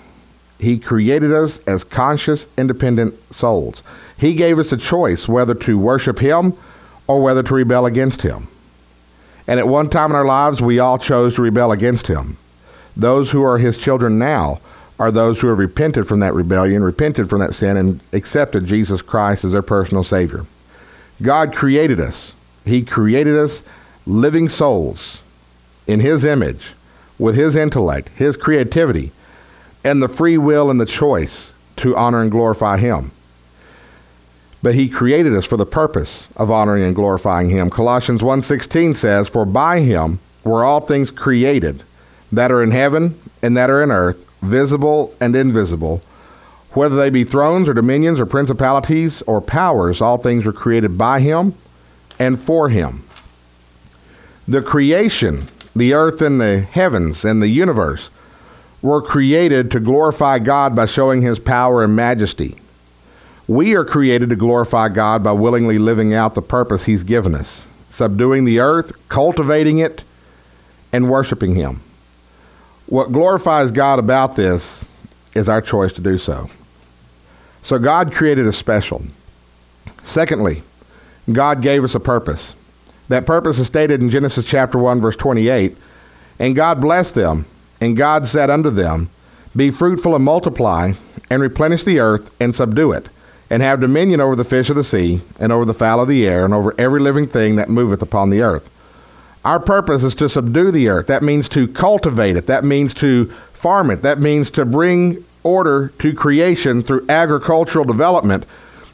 He 0.59 0.79
created 0.79 1.31
us 1.31 1.59
as 1.59 1.83
conscious, 1.83 2.47
independent 2.57 3.15
souls. 3.33 3.83
He 4.17 4.33
gave 4.33 4.59
us 4.59 4.71
a 4.71 4.77
choice 4.77 5.27
whether 5.27 5.53
to 5.55 5.77
worship 5.77 6.19
Him 6.19 6.53
or 7.07 7.21
whether 7.21 7.43
to 7.43 7.53
rebel 7.53 7.85
against 7.85 8.23
Him. 8.23 8.47
And 9.47 9.59
at 9.59 9.67
one 9.67 9.89
time 9.89 10.11
in 10.11 10.15
our 10.15 10.25
lives, 10.25 10.61
we 10.61 10.79
all 10.79 10.97
chose 10.97 11.35
to 11.35 11.41
rebel 11.41 11.71
against 11.71 12.07
Him. 12.07 12.37
Those 12.95 13.31
who 13.31 13.43
are 13.43 13.57
His 13.57 13.77
children 13.77 14.19
now 14.19 14.59
are 14.99 15.11
those 15.11 15.41
who 15.41 15.47
have 15.47 15.57
repented 15.57 16.07
from 16.07 16.19
that 16.19 16.33
rebellion, 16.33 16.83
repented 16.83 17.29
from 17.29 17.39
that 17.39 17.55
sin, 17.55 17.75
and 17.75 18.01
accepted 18.13 18.67
Jesus 18.67 19.01
Christ 19.01 19.43
as 19.43 19.53
their 19.53 19.63
personal 19.63 20.03
Savior. 20.03 20.45
God 21.21 21.53
created 21.53 21.99
us. 21.99 22.35
He 22.65 22.83
created 22.83 23.35
us 23.35 23.63
living 24.05 24.47
souls 24.47 25.21
in 25.87 26.01
His 26.01 26.23
image, 26.23 26.73
with 27.17 27.35
His 27.35 27.55
intellect, 27.55 28.09
His 28.09 28.37
creativity, 28.37 29.11
and 29.83 30.01
the 30.01 30.07
free 30.07 30.37
will 30.37 30.69
and 30.69 30.79
the 30.79 30.85
choice 30.85 31.53
to 31.77 31.95
honor 31.95 32.21
and 32.21 32.29
glorify 32.29 32.77
Him. 32.77 33.11
But 34.63 34.75
He 34.75 34.89
created 34.89 35.33
us 35.35 35.45
for 35.45 35.57
the 35.57 35.65
purpose 35.65 36.27
of 36.35 36.51
honoring 36.51 36.83
and 36.83 36.95
glorifying 36.95 37.49
Him. 37.49 37.69
Colossians 37.69 38.21
1.16 38.21 38.95
says, 38.95 39.29
For 39.29 39.45
by 39.45 39.79
Him 39.79 40.19
were 40.43 40.63
all 40.63 40.81
things 40.81 41.11
created, 41.11 41.83
that 42.31 42.51
are 42.51 42.63
in 42.63 42.71
heaven 42.71 43.19
and 43.41 43.57
that 43.57 43.69
are 43.69 43.81
in 43.81 43.91
earth, 43.91 44.25
visible 44.41 45.15
and 45.19 45.35
invisible, 45.35 46.01
whether 46.73 46.95
they 46.95 47.09
be 47.09 47.23
thrones 47.23 47.67
or 47.67 47.73
dominions 47.73 48.19
or 48.19 48.25
principalities 48.25 49.21
or 49.23 49.41
powers, 49.41 50.01
all 50.01 50.17
things 50.17 50.45
were 50.45 50.53
created 50.53 50.97
by 50.97 51.19
him 51.19 51.53
and 52.17 52.39
for 52.39 52.69
him. 52.69 53.03
The 54.47 54.61
creation, 54.61 55.49
the 55.75 55.93
earth 55.93 56.21
and 56.21 56.39
the 56.39 56.61
heavens 56.61 57.25
and 57.25 57.41
the 57.41 57.49
universe, 57.49 58.09
were 58.81 59.01
created 59.01 59.69
to 59.71 59.79
glorify 59.79 60.39
God 60.39 60.75
by 60.75 60.85
showing 60.85 61.21
his 61.21 61.39
power 61.39 61.83
and 61.83 61.95
majesty. 61.95 62.60
We 63.47 63.75
are 63.75 63.85
created 63.85 64.29
to 64.29 64.35
glorify 64.35 64.89
God 64.89 65.23
by 65.23 65.31
willingly 65.33 65.77
living 65.77 66.13
out 66.13 66.35
the 66.35 66.41
purpose 66.41 66.85
he's 66.85 67.03
given 67.03 67.35
us, 67.35 67.65
subduing 67.89 68.45
the 68.45 68.59
earth, 68.59 68.91
cultivating 69.09 69.79
it, 69.79 70.03
and 70.93 71.09
worshiping 71.09 71.55
him. 71.55 71.81
What 72.85 73.11
glorifies 73.11 73.71
God 73.71 73.99
about 73.99 74.35
this 74.35 74.85
is 75.33 75.49
our 75.49 75.61
choice 75.61 75.93
to 75.93 76.01
do 76.01 76.17
so. 76.17 76.49
So 77.61 77.79
God 77.79 78.13
created 78.13 78.47
us 78.47 78.57
special. 78.57 79.03
Secondly, 80.03 80.63
God 81.31 81.61
gave 81.61 81.83
us 81.83 81.95
a 81.95 81.99
purpose. 81.99 82.55
That 83.07 83.25
purpose 83.25 83.59
is 83.59 83.67
stated 83.67 84.01
in 84.01 84.09
Genesis 84.09 84.45
chapter 84.45 84.77
1 84.77 85.01
verse 85.01 85.15
28. 85.15 85.77
And 86.39 86.55
God 86.55 86.81
blessed 86.81 87.15
them, 87.15 87.45
and 87.79 87.95
God 87.95 88.27
said 88.27 88.49
unto 88.49 88.69
them, 88.69 89.09
Be 89.55 89.69
fruitful 89.69 90.15
and 90.15 90.25
multiply, 90.25 90.93
and 91.29 91.41
replenish 91.41 91.83
the 91.83 91.99
earth 91.99 92.33
and 92.39 92.55
subdue 92.55 92.91
it, 92.91 93.09
and 93.51 93.61
have 93.61 93.81
dominion 93.81 94.21
over 94.21 94.33
the 94.33 94.45
fish 94.45 94.69
of 94.69 94.77
the 94.77 94.83
sea, 94.83 95.19
and 95.37 95.51
over 95.51 95.65
the 95.65 95.73
fowl 95.73 95.99
of 95.99 96.07
the 96.07 96.25
air, 96.25 96.45
and 96.45 96.53
over 96.53 96.73
every 96.77 97.01
living 97.01 97.27
thing 97.27 97.57
that 97.57 97.69
moveth 97.69 98.01
upon 98.01 98.29
the 98.29 98.41
earth. 98.41 98.69
Our 99.43 99.59
purpose 99.59 100.05
is 100.05 100.15
to 100.15 100.29
subdue 100.29 100.71
the 100.71 100.87
earth. 100.87 101.07
That 101.07 101.21
means 101.21 101.49
to 101.49 101.67
cultivate 101.67 102.37
it. 102.37 102.45
That 102.47 102.63
means 102.63 102.93
to 102.95 103.25
farm 103.51 103.91
it. 103.91 104.03
That 104.03 104.19
means 104.19 104.51
to 104.51 104.63
bring 104.63 105.25
order 105.43 105.89
to 105.99 106.13
creation 106.13 106.81
through 106.81 107.05
agricultural 107.09 107.83
development 107.83 108.45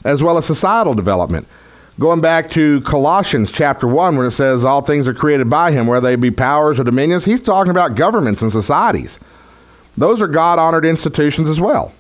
as 0.04 0.24
well 0.24 0.40
as 0.40 0.46
societal 0.46 0.96
development. 0.96 1.48
Going 2.00 2.22
back 2.22 2.50
to 2.52 2.82
Colossians 2.82 3.52
chapter 3.52 3.88
1, 3.88 4.18
when 4.18 4.26
it 4.26 4.32
says 4.32 4.66
all 4.66 4.82
things 4.82 5.08
are 5.08 5.14
created 5.14 5.52
by 5.52 5.72
him, 5.72 5.86
whether 5.86 6.08
they 6.08 6.16
be 6.16 6.32
powers 6.32 6.80
or 6.80 6.84
dominions, 6.84 7.26
he's 7.26 7.42
talking 7.42 7.72
about 7.72 7.94
governments 7.96 8.42
and 8.42 8.52
societies. 8.52 9.20
Those 9.96 10.20
are 10.20 10.28
God 10.28 10.58
honored 10.58 10.86
institutions 10.86 11.48
as 11.48 11.62
well. 11.62 11.94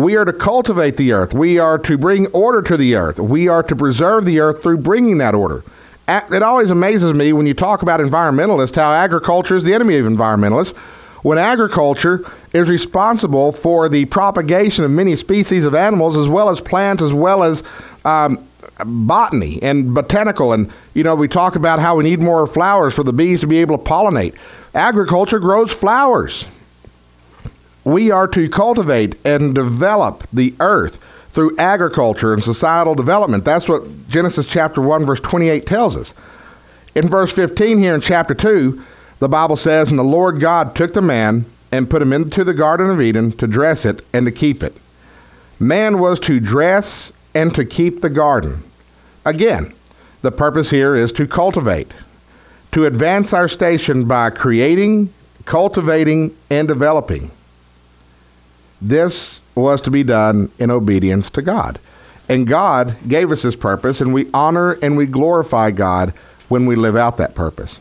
We 0.00 0.16
are 0.16 0.24
to 0.24 0.32
cultivate 0.32 0.96
the 0.96 1.12
earth. 1.12 1.34
We 1.34 1.58
are 1.58 1.76
to 1.76 1.98
bring 1.98 2.26
order 2.28 2.62
to 2.62 2.78
the 2.78 2.94
earth. 2.94 3.20
We 3.20 3.48
are 3.48 3.62
to 3.62 3.76
preserve 3.76 4.24
the 4.24 4.40
earth 4.40 4.62
through 4.62 4.78
bringing 4.78 5.18
that 5.18 5.34
order. 5.34 5.62
It 6.08 6.42
always 6.42 6.70
amazes 6.70 7.12
me 7.12 7.34
when 7.34 7.46
you 7.46 7.52
talk 7.52 7.82
about 7.82 8.00
environmentalists 8.00 8.76
how 8.76 8.90
agriculture 8.90 9.56
is 9.56 9.64
the 9.64 9.74
enemy 9.74 9.98
of 9.98 10.06
environmentalists. 10.06 10.74
When 11.22 11.36
agriculture 11.36 12.24
is 12.54 12.70
responsible 12.70 13.52
for 13.52 13.90
the 13.90 14.06
propagation 14.06 14.86
of 14.86 14.90
many 14.90 15.16
species 15.16 15.66
of 15.66 15.74
animals 15.74 16.16
as 16.16 16.28
well 16.28 16.48
as 16.48 16.60
plants 16.60 17.02
as 17.02 17.12
well 17.12 17.42
as 17.42 17.62
um, 18.06 18.42
botany 18.82 19.62
and 19.62 19.94
botanical. 19.94 20.54
And 20.54 20.72
you 20.94 21.02
know 21.02 21.14
we 21.14 21.28
talk 21.28 21.56
about 21.56 21.78
how 21.78 21.96
we 21.96 22.04
need 22.04 22.22
more 22.22 22.46
flowers 22.46 22.94
for 22.94 23.02
the 23.02 23.12
bees 23.12 23.40
to 23.40 23.46
be 23.46 23.58
able 23.58 23.76
to 23.76 23.84
pollinate. 23.84 24.34
Agriculture 24.72 25.38
grows 25.38 25.70
flowers 25.70 26.46
we 27.84 28.10
are 28.10 28.26
to 28.28 28.48
cultivate 28.48 29.24
and 29.26 29.54
develop 29.54 30.26
the 30.32 30.54
earth 30.60 30.98
through 31.30 31.56
agriculture 31.58 32.32
and 32.32 32.42
societal 32.42 32.94
development. 32.94 33.44
That's 33.44 33.68
what 33.68 34.08
Genesis 34.08 34.46
chapter 34.46 34.80
1, 34.80 35.06
verse 35.06 35.20
28 35.20 35.66
tells 35.66 35.96
us. 35.96 36.12
In 36.94 37.08
verse 37.08 37.32
15 37.32 37.78
here 37.78 37.94
in 37.94 38.00
chapter 38.00 38.34
2, 38.34 38.82
the 39.20 39.28
Bible 39.28 39.56
says, 39.56 39.90
And 39.90 39.98
the 39.98 40.04
Lord 40.04 40.40
God 40.40 40.74
took 40.74 40.92
the 40.92 41.02
man 41.02 41.46
and 41.70 41.88
put 41.88 42.02
him 42.02 42.12
into 42.12 42.42
the 42.42 42.54
Garden 42.54 42.90
of 42.90 43.00
Eden 43.00 43.32
to 43.32 43.46
dress 43.46 43.84
it 43.84 44.04
and 44.12 44.26
to 44.26 44.32
keep 44.32 44.62
it. 44.62 44.76
Man 45.58 45.98
was 45.98 46.18
to 46.20 46.40
dress 46.40 47.12
and 47.34 47.54
to 47.54 47.64
keep 47.64 48.00
the 48.00 48.10
garden. 48.10 48.64
Again, 49.24 49.72
the 50.22 50.32
purpose 50.32 50.70
here 50.70 50.96
is 50.96 51.12
to 51.12 51.26
cultivate, 51.26 51.92
to 52.72 52.86
advance 52.86 53.32
our 53.32 53.46
station 53.46 54.06
by 54.06 54.30
creating, 54.30 55.12
cultivating, 55.44 56.34
and 56.50 56.66
developing. 56.66 57.30
This 58.80 59.40
was 59.54 59.80
to 59.82 59.90
be 59.90 60.02
done 60.02 60.50
in 60.58 60.70
obedience 60.70 61.30
to 61.30 61.42
God. 61.42 61.78
And 62.28 62.46
God 62.46 62.96
gave 63.08 63.32
us 63.32 63.42
this 63.42 63.56
purpose, 63.56 64.00
and 64.00 64.14
we 64.14 64.30
honor 64.32 64.72
and 64.82 64.96
we 64.96 65.06
glorify 65.06 65.70
God 65.70 66.14
when 66.48 66.66
we 66.66 66.76
live 66.76 66.96
out 66.96 67.16
that 67.16 67.34
purpose. 67.34 67.78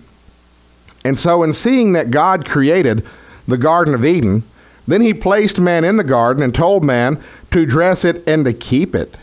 And 1.06 1.18
so, 1.18 1.44
in 1.44 1.54
seeing 1.54 1.94
that 1.94 2.12
God 2.12 2.46
created 2.46 3.06
the 3.48 3.58
Garden 3.58 3.94
of 3.94 4.04
Eden, 4.04 4.44
then 4.88 5.02
he 5.02 5.14
placed 5.14 5.60
man 5.60 5.84
in 5.84 5.98
the 5.98 6.04
garden 6.04 6.44
and 6.44 6.54
told 6.54 6.84
man 6.84 7.24
to 7.52 7.66
dress 7.66 8.04
it 8.04 8.28
and 8.28 8.44
to 8.46 8.54
keep 8.54 8.96
it. 8.96 9.16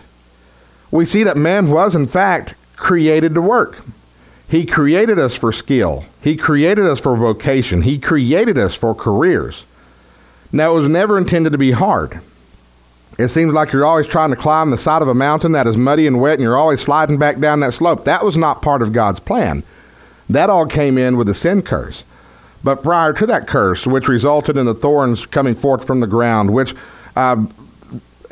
We 0.90 1.04
see 1.04 1.24
that 1.24 1.36
man 1.36 1.70
was, 1.70 1.94
in 1.94 2.06
fact, 2.06 2.54
created 2.76 3.34
to 3.34 3.42
work. 3.42 3.82
He 4.48 4.64
created 4.64 5.18
us 5.18 5.34
for 5.34 5.50
skill, 5.50 6.04
he 6.22 6.36
created 6.36 6.86
us 6.86 7.00
for 7.00 7.16
vocation, 7.16 7.82
he 7.82 7.98
created 7.98 8.56
us 8.56 8.74
for 8.74 8.94
careers. 8.94 9.64
Now, 10.56 10.72
it 10.72 10.78
was 10.78 10.88
never 10.88 11.18
intended 11.18 11.52
to 11.52 11.58
be 11.58 11.72
hard. 11.72 12.20
It 13.18 13.28
seems 13.28 13.54
like 13.54 13.72
you're 13.72 13.84
always 13.84 14.06
trying 14.06 14.30
to 14.30 14.36
climb 14.36 14.70
the 14.70 14.78
side 14.78 15.02
of 15.02 15.08
a 15.08 15.14
mountain 15.14 15.52
that 15.52 15.66
is 15.66 15.76
muddy 15.76 16.06
and 16.06 16.18
wet, 16.18 16.34
and 16.34 16.42
you're 16.42 16.56
always 16.56 16.80
sliding 16.80 17.18
back 17.18 17.38
down 17.38 17.60
that 17.60 17.74
slope. 17.74 18.04
That 18.04 18.24
was 18.24 18.38
not 18.38 18.62
part 18.62 18.80
of 18.80 18.92
God's 18.92 19.20
plan. 19.20 19.62
That 20.30 20.48
all 20.48 20.64
came 20.64 20.96
in 20.96 21.18
with 21.18 21.26
the 21.26 21.34
sin 21.34 21.60
curse. 21.60 22.04
But 22.64 22.82
prior 22.82 23.12
to 23.12 23.26
that 23.26 23.46
curse, 23.46 23.86
which 23.86 24.08
resulted 24.08 24.56
in 24.56 24.64
the 24.64 24.74
thorns 24.74 25.26
coming 25.26 25.54
forth 25.54 25.86
from 25.86 26.00
the 26.00 26.06
ground, 26.06 26.52
which 26.52 26.74
uh, 27.14 27.44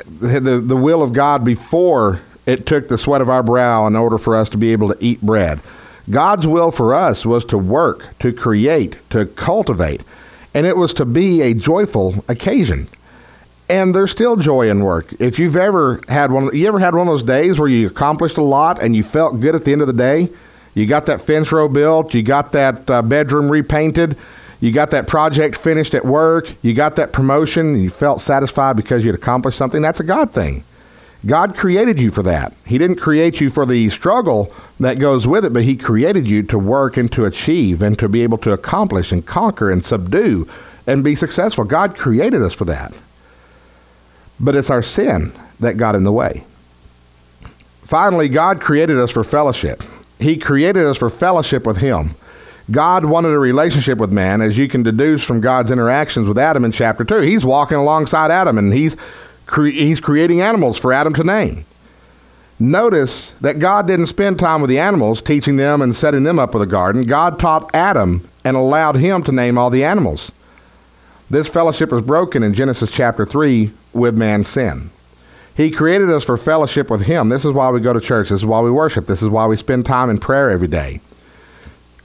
the, 0.06 0.62
the 0.64 0.76
will 0.76 1.02
of 1.02 1.12
God 1.12 1.44
before 1.44 2.20
it 2.46 2.64
took 2.64 2.88
the 2.88 2.98
sweat 2.98 3.20
of 3.20 3.28
our 3.28 3.42
brow 3.42 3.86
in 3.86 3.96
order 3.96 4.16
for 4.16 4.34
us 4.34 4.48
to 4.48 4.56
be 4.56 4.72
able 4.72 4.88
to 4.88 4.96
eat 4.98 5.20
bread. 5.20 5.60
God's 6.08 6.46
will 6.46 6.70
for 6.70 6.94
us 6.94 7.24
was 7.24 7.44
to 7.46 7.58
work, 7.58 8.18
to 8.20 8.32
create, 8.32 8.96
to 9.10 9.26
cultivate, 9.26 10.02
and 10.54 10.66
it 10.66 10.76
was 10.76 10.94
to 10.94 11.04
be 11.04 11.42
a 11.42 11.52
joyful 11.52 12.24
occasion 12.28 12.88
and 13.68 13.94
there's 13.94 14.10
still 14.10 14.36
joy 14.36 14.68
in 14.68 14.84
work. 14.84 15.12
If 15.18 15.38
you've 15.38 15.56
ever 15.56 16.00
had 16.08 16.30
one, 16.30 16.54
you 16.54 16.66
ever 16.66 16.78
had 16.78 16.94
one 16.94 17.08
of 17.08 17.12
those 17.12 17.22
days 17.22 17.58
where 17.58 17.68
you 17.68 17.86
accomplished 17.86 18.36
a 18.36 18.42
lot 18.42 18.82
and 18.82 18.94
you 18.94 19.02
felt 19.02 19.40
good 19.40 19.54
at 19.54 19.64
the 19.64 19.72
end 19.72 19.80
of 19.80 19.86
the 19.86 19.92
day? 19.92 20.28
You 20.74 20.86
got 20.86 21.06
that 21.06 21.22
fence 21.22 21.52
row 21.52 21.68
built, 21.68 22.14
you 22.14 22.22
got 22.22 22.52
that 22.52 22.88
uh, 22.90 23.00
bedroom 23.00 23.50
repainted, 23.50 24.16
you 24.60 24.72
got 24.72 24.90
that 24.90 25.06
project 25.06 25.56
finished 25.56 25.94
at 25.94 26.04
work, 26.04 26.52
you 26.62 26.74
got 26.74 26.96
that 26.96 27.12
promotion, 27.12 27.78
you 27.78 27.90
felt 27.90 28.20
satisfied 28.20 28.76
because 28.76 29.04
you'd 29.04 29.14
accomplished 29.14 29.56
something. 29.56 29.80
That's 29.80 30.00
a 30.00 30.04
God 30.04 30.32
thing. 30.32 30.64
God 31.26 31.56
created 31.56 31.98
you 31.98 32.10
for 32.10 32.22
that. 32.24 32.52
He 32.66 32.76
didn't 32.78 32.96
create 32.96 33.40
you 33.40 33.50
for 33.50 33.64
the 33.64 33.88
struggle 33.88 34.52
that 34.78 34.98
goes 34.98 35.26
with 35.26 35.44
it, 35.44 35.52
but 35.52 35.64
He 35.64 35.76
created 35.76 36.26
you 36.28 36.42
to 36.44 36.58
work 36.58 36.96
and 36.96 37.10
to 37.12 37.24
achieve 37.24 37.80
and 37.82 37.98
to 37.98 38.08
be 38.08 38.22
able 38.22 38.38
to 38.38 38.52
accomplish 38.52 39.12
and 39.12 39.24
conquer 39.24 39.70
and 39.70 39.84
subdue 39.84 40.46
and 40.86 41.02
be 41.02 41.14
successful. 41.14 41.64
God 41.64 41.96
created 41.96 42.42
us 42.42 42.52
for 42.52 42.66
that. 42.66 42.94
but 44.40 44.54
it's 44.56 44.70
our 44.70 44.82
sin 44.82 45.32
that 45.60 45.76
got 45.76 45.94
in 45.94 46.04
the 46.04 46.12
way. 46.12 46.44
Finally, 47.82 48.28
God 48.28 48.60
created 48.60 48.98
us 48.98 49.10
for 49.10 49.22
fellowship. 49.24 49.82
He 50.18 50.36
created 50.36 50.86
us 50.86 50.96
for 50.96 51.10
fellowship 51.10 51.66
with 51.66 51.78
Him. 51.78 52.14
God 52.70 53.04
wanted 53.04 53.32
a 53.32 53.38
relationship 53.38 53.98
with 53.98 54.10
man, 54.10 54.40
as 54.40 54.56
you 54.56 54.68
can 54.68 54.82
deduce 54.82 55.22
from 55.22 55.40
God's 55.40 55.70
interactions 55.70 56.26
with 56.26 56.38
Adam 56.38 56.64
in 56.64 56.72
chapter 56.72 57.04
2. 57.04 57.20
He's 57.20 57.44
walking 57.44 57.76
alongside 57.76 58.30
Adam 58.30 58.56
and 58.56 58.72
he's, 58.72 58.96
cre- 59.46 59.66
he's 59.66 60.00
creating 60.00 60.40
animals 60.40 60.78
for 60.78 60.92
Adam 60.92 61.14
to 61.14 61.24
name. 61.24 61.64
Notice 62.58 63.30
that 63.40 63.58
God 63.58 63.86
didn't 63.86 64.06
spend 64.06 64.38
time 64.38 64.60
with 64.60 64.70
the 64.70 64.78
animals, 64.78 65.20
teaching 65.20 65.56
them 65.56 65.82
and 65.82 65.94
setting 65.94 66.22
them 66.22 66.38
up 66.38 66.54
with 66.54 66.62
a 66.62 66.66
garden. 66.66 67.02
God 67.02 67.38
taught 67.38 67.74
Adam 67.74 68.28
and 68.44 68.56
allowed 68.56 68.96
him 68.96 69.22
to 69.24 69.32
name 69.32 69.58
all 69.58 69.70
the 69.70 69.84
animals. 69.84 70.30
This 71.30 71.48
fellowship 71.48 71.90
was 71.90 72.04
broken 72.04 72.42
in 72.42 72.54
Genesis 72.54 72.90
chapter 72.90 73.24
3 73.24 73.72
with 73.92 74.16
man's 74.16 74.48
sin. 74.48 74.90
He 75.56 75.70
created 75.70 76.10
us 76.10 76.24
for 76.24 76.36
fellowship 76.36 76.90
with 76.90 77.02
Him. 77.02 77.28
This 77.28 77.44
is 77.44 77.52
why 77.52 77.70
we 77.70 77.80
go 77.80 77.92
to 77.92 78.00
church. 78.00 78.28
This 78.28 78.40
is 78.40 78.46
why 78.46 78.60
we 78.60 78.70
worship. 78.70 79.06
This 79.06 79.22
is 79.22 79.28
why 79.28 79.46
we 79.46 79.56
spend 79.56 79.86
time 79.86 80.10
in 80.10 80.18
prayer 80.18 80.50
every 80.50 80.68
day. 80.68 81.00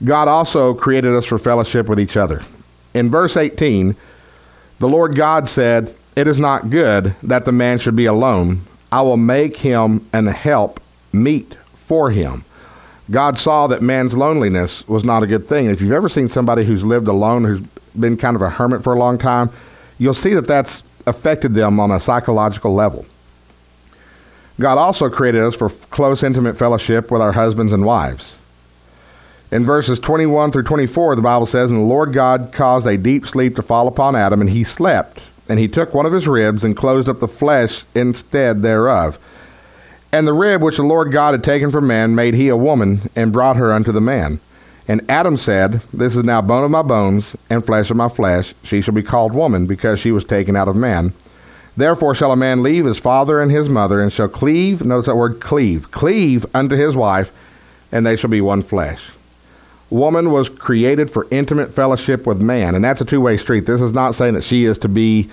God 0.04 0.28
also 0.28 0.72
created 0.72 1.14
us 1.14 1.26
for 1.26 1.36
fellowship 1.36 1.88
with 1.88 2.00
each 2.00 2.16
other. 2.16 2.42
In 2.94 3.10
verse 3.10 3.36
18, 3.36 3.96
the 4.78 4.88
Lord 4.88 5.14
God 5.14 5.48
said, 5.48 5.94
It 6.16 6.26
is 6.26 6.38
not 6.38 6.70
good 6.70 7.14
that 7.22 7.44
the 7.44 7.52
man 7.52 7.78
should 7.78 7.96
be 7.96 8.06
alone. 8.06 8.62
I 8.92 9.02
will 9.02 9.16
make 9.16 9.58
him 9.58 10.06
and 10.12 10.28
help 10.28 10.80
meet 11.12 11.54
for 11.74 12.10
him. 12.10 12.44
God 13.10 13.36
saw 13.36 13.66
that 13.66 13.82
man's 13.82 14.16
loneliness 14.16 14.86
was 14.86 15.04
not 15.04 15.22
a 15.22 15.26
good 15.26 15.46
thing. 15.46 15.66
If 15.66 15.80
you've 15.80 15.92
ever 15.92 16.08
seen 16.08 16.28
somebody 16.28 16.64
who's 16.64 16.84
lived 16.84 17.08
alone, 17.08 17.44
who's 17.44 17.60
been 17.98 18.16
kind 18.16 18.36
of 18.36 18.42
a 18.42 18.50
hermit 18.50 18.84
for 18.84 18.92
a 18.92 18.98
long 18.98 19.18
time, 19.18 19.50
you'll 19.98 20.14
see 20.14 20.34
that 20.34 20.46
that's 20.46 20.82
affected 21.06 21.54
them 21.54 21.80
on 21.80 21.90
a 21.90 21.98
psychological 21.98 22.72
level. 22.72 23.04
God 24.60 24.78
also 24.78 25.08
created 25.08 25.42
us 25.42 25.56
for 25.56 25.70
close, 25.70 26.22
intimate 26.22 26.56
fellowship 26.56 27.10
with 27.10 27.22
our 27.22 27.32
husbands 27.32 27.72
and 27.72 27.84
wives. 27.84 28.36
In 29.50 29.64
verses 29.64 29.98
21 29.98 30.52
through 30.52 30.62
24, 30.62 31.16
the 31.16 31.22
Bible 31.22 31.46
says, 31.46 31.70
And 31.70 31.80
the 31.80 31.84
Lord 31.84 32.12
God 32.12 32.52
caused 32.52 32.86
a 32.86 32.96
deep 32.96 33.26
sleep 33.26 33.56
to 33.56 33.62
fall 33.62 33.88
upon 33.88 34.14
Adam, 34.14 34.40
and 34.40 34.50
he 34.50 34.62
slept. 34.62 35.22
And 35.50 35.58
he 35.58 35.66
took 35.66 35.92
one 35.92 36.06
of 36.06 36.12
his 36.12 36.28
ribs 36.28 36.62
and 36.62 36.76
closed 36.76 37.08
up 37.08 37.18
the 37.18 37.26
flesh 37.26 37.82
instead 37.92 38.62
thereof. 38.62 39.18
And 40.12 40.24
the 40.24 40.32
rib 40.32 40.62
which 40.62 40.76
the 40.76 40.84
Lord 40.84 41.10
God 41.10 41.34
had 41.34 41.42
taken 41.42 41.72
from 41.72 41.88
man 41.88 42.14
made 42.14 42.34
he 42.34 42.48
a 42.48 42.56
woman, 42.56 43.10
and 43.16 43.32
brought 43.32 43.56
her 43.56 43.72
unto 43.72 43.90
the 43.90 44.00
man. 44.00 44.38
And 44.86 45.08
Adam 45.10 45.36
said, 45.36 45.82
This 45.92 46.14
is 46.14 46.22
now 46.22 46.40
bone 46.40 46.62
of 46.62 46.70
my 46.70 46.82
bones, 46.82 47.36
and 47.50 47.66
flesh 47.66 47.90
of 47.90 47.96
my 47.96 48.08
flesh. 48.08 48.54
She 48.62 48.80
shall 48.80 48.94
be 48.94 49.02
called 49.02 49.32
woman, 49.32 49.66
because 49.66 49.98
she 49.98 50.12
was 50.12 50.24
taken 50.24 50.54
out 50.54 50.68
of 50.68 50.76
man. 50.76 51.14
Therefore 51.76 52.14
shall 52.14 52.30
a 52.30 52.36
man 52.36 52.62
leave 52.62 52.84
his 52.84 53.00
father 53.00 53.40
and 53.40 53.50
his 53.50 53.68
mother, 53.68 53.98
and 53.98 54.12
shall 54.12 54.28
cleave, 54.28 54.84
notice 54.84 55.06
that 55.06 55.16
word 55.16 55.40
cleave, 55.40 55.90
cleave 55.90 56.46
unto 56.54 56.76
his 56.76 56.94
wife, 56.94 57.32
and 57.90 58.06
they 58.06 58.14
shall 58.14 58.30
be 58.30 58.40
one 58.40 58.62
flesh. 58.62 59.10
Woman 59.90 60.30
was 60.30 60.48
created 60.48 61.10
for 61.10 61.26
intimate 61.30 61.72
fellowship 61.72 62.26
with 62.26 62.40
man, 62.40 62.74
and 62.74 62.84
that's 62.84 63.00
a 63.00 63.04
two 63.04 63.20
way 63.20 63.36
street. 63.36 63.66
This 63.66 63.80
is 63.80 63.92
not 63.92 64.14
saying 64.14 64.34
that 64.34 64.44
she 64.44 64.64
is 64.64 64.78
to 64.78 64.88
be 64.88 65.28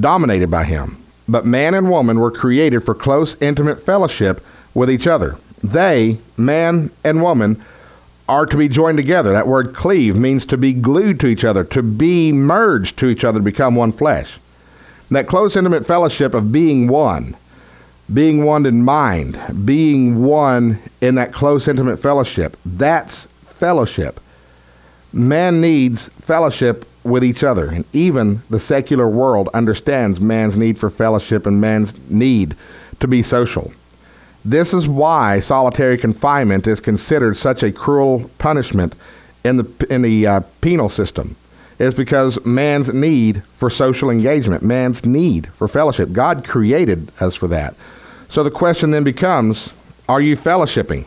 dominated 0.00 0.50
by 0.50 0.64
him, 0.64 0.96
but 1.28 1.44
man 1.44 1.74
and 1.74 1.90
woman 1.90 2.18
were 2.18 2.30
created 2.30 2.80
for 2.82 2.94
close, 2.94 3.40
intimate 3.42 3.80
fellowship 3.80 4.44
with 4.74 4.90
each 4.90 5.06
other. 5.06 5.36
They, 5.62 6.18
man 6.36 6.90
and 7.04 7.22
woman, 7.22 7.62
are 8.28 8.46
to 8.46 8.56
be 8.56 8.68
joined 8.68 8.96
together. 8.96 9.32
That 9.32 9.46
word 9.46 9.74
cleave 9.74 10.16
means 10.16 10.46
to 10.46 10.56
be 10.56 10.72
glued 10.72 11.20
to 11.20 11.26
each 11.26 11.44
other, 11.44 11.64
to 11.64 11.82
be 11.82 12.32
merged 12.32 12.96
to 12.98 13.08
each 13.08 13.24
other 13.24 13.40
to 13.40 13.44
become 13.44 13.74
one 13.74 13.92
flesh. 13.92 14.38
That 15.10 15.26
close, 15.26 15.56
intimate 15.56 15.84
fellowship 15.84 16.32
of 16.32 16.50
being 16.50 16.88
one, 16.88 17.36
being 18.12 18.44
one 18.44 18.64
in 18.64 18.82
mind, 18.82 19.38
being 19.66 20.22
one 20.22 20.78
in 21.02 21.16
that 21.16 21.32
close, 21.32 21.68
intimate 21.68 21.98
fellowship, 21.98 22.56
that's 22.64 23.28
fellowship. 23.62 24.18
Man 25.12 25.60
needs 25.60 26.08
fellowship 26.18 26.84
with 27.04 27.22
each 27.22 27.44
other, 27.44 27.68
and 27.68 27.84
even 27.92 28.42
the 28.50 28.58
secular 28.58 29.08
world 29.08 29.48
understands 29.54 30.18
man's 30.18 30.56
need 30.56 30.80
for 30.80 30.90
fellowship 30.90 31.46
and 31.46 31.60
man's 31.60 31.94
need 32.10 32.56
to 32.98 33.06
be 33.06 33.22
social. 33.22 33.72
This 34.44 34.74
is 34.74 34.88
why 34.88 35.38
solitary 35.38 35.96
confinement 35.96 36.66
is 36.66 36.80
considered 36.80 37.36
such 37.36 37.62
a 37.62 37.70
cruel 37.70 38.28
punishment 38.38 38.96
in 39.44 39.58
the 39.58 39.86
in 39.88 40.02
the 40.02 40.26
uh, 40.26 40.40
penal 40.60 40.88
system 40.88 41.36
is 41.78 41.94
because 41.94 42.44
man's 42.44 42.92
need 42.92 43.46
for 43.54 43.70
social 43.70 44.10
engagement, 44.10 44.64
man's 44.64 45.06
need 45.06 45.46
for 45.52 45.68
fellowship. 45.68 46.10
God 46.10 46.44
created 46.44 47.12
us 47.20 47.36
for 47.36 47.46
that. 47.46 47.76
So 48.28 48.42
the 48.42 48.50
question 48.50 48.90
then 48.90 49.04
becomes 49.04 49.72
are 50.08 50.20
you 50.20 50.36
fellowshipping? 50.36 51.06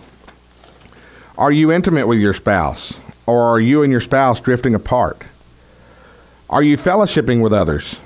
Are 1.38 1.52
you 1.52 1.72
intimate 1.72 2.08
with 2.08 2.20
your 2.20 2.34
spouse? 2.34 2.98
Or 3.26 3.42
are 3.44 3.60
you 3.60 3.84
and 3.84 3.92
your 3.92 4.02
spouse 4.02 4.40
drifting 4.40 4.76
apart? 4.76 5.24
Are 6.50 6.64
you 6.64 6.78
fellowshipping 6.78 7.42
with 7.42 7.54
others? 7.54 8.00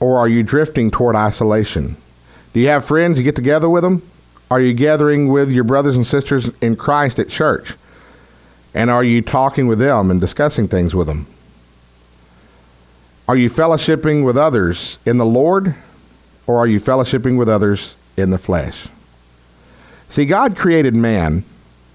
Or 0.00 0.18
are 0.18 0.28
you 0.28 0.42
drifting 0.42 0.90
toward 0.90 1.16
isolation? 1.16 1.96
Do 2.52 2.60
you 2.60 2.68
have 2.68 2.84
friends 2.84 3.18
you 3.18 3.24
get 3.24 3.36
together 3.36 3.68
with 3.68 3.82
them? 3.82 4.08
Are 4.50 4.60
you 4.60 4.74
gathering 4.74 5.28
with 5.28 5.50
your 5.50 5.64
brothers 5.64 5.96
and 5.96 6.06
sisters 6.06 6.50
in 6.60 6.76
Christ 6.76 7.18
at 7.18 7.28
church? 7.28 7.74
And 8.74 8.90
are 8.90 9.02
you 9.02 9.22
talking 9.22 9.66
with 9.66 9.78
them 9.78 10.10
and 10.10 10.20
discussing 10.20 10.68
things 10.68 10.94
with 10.94 11.06
them? 11.06 11.26
Are 13.26 13.36
you 13.36 13.48
fellowshipping 13.48 14.24
with 14.24 14.36
others 14.36 14.98
in 15.06 15.16
the 15.16 15.24
Lord, 15.24 15.74
or 16.46 16.58
are 16.58 16.66
you 16.66 16.78
fellowshipping 16.78 17.38
with 17.38 17.48
others 17.48 17.96
in 18.16 18.30
the 18.30 18.38
flesh? 18.38 18.86
See, 20.08 20.26
God 20.26 20.56
created 20.56 20.94
man, 20.94 21.44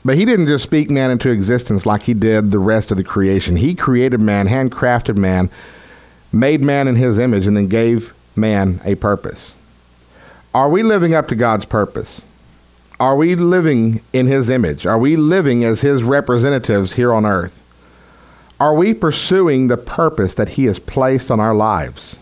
but 0.03 0.15
He 0.15 0.25
didn't 0.25 0.47
just 0.47 0.63
speak 0.63 0.89
man 0.89 1.11
into 1.11 1.29
existence 1.29 1.85
like 1.85 2.03
He 2.03 2.13
did 2.13 2.51
the 2.51 2.59
rest 2.59 2.91
of 2.91 2.97
the 2.97 3.03
creation. 3.03 3.57
He 3.57 3.75
created 3.75 4.19
man, 4.19 4.47
handcrafted 4.47 5.15
man, 5.15 5.49
made 6.31 6.61
man 6.61 6.87
in 6.87 6.95
His 6.95 7.19
image, 7.19 7.47
and 7.47 7.57
then 7.57 7.67
gave 7.67 8.13
man 8.35 8.81
a 8.85 8.95
purpose. 8.95 9.53
Are 10.53 10.69
we 10.69 10.83
living 10.83 11.13
up 11.13 11.27
to 11.27 11.35
God's 11.35 11.65
purpose? 11.65 12.21
Are 12.99 13.15
we 13.15 13.35
living 13.35 14.01
in 14.11 14.27
His 14.27 14.49
image? 14.49 14.85
Are 14.85 14.97
we 14.97 15.15
living 15.15 15.63
as 15.63 15.81
His 15.81 16.03
representatives 16.03 16.93
here 16.93 17.13
on 17.13 17.25
earth? 17.25 17.63
Are 18.59 18.73
we 18.73 18.93
pursuing 18.93 19.67
the 19.67 19.77
purpose 19.77 20.33
that 20.35 20.49
He 20.49 20.65
has 20.65 20.79
placed 20.79 21.31
on 21.31 21.39
our 21.39 21.55
lives? 21.55 22.17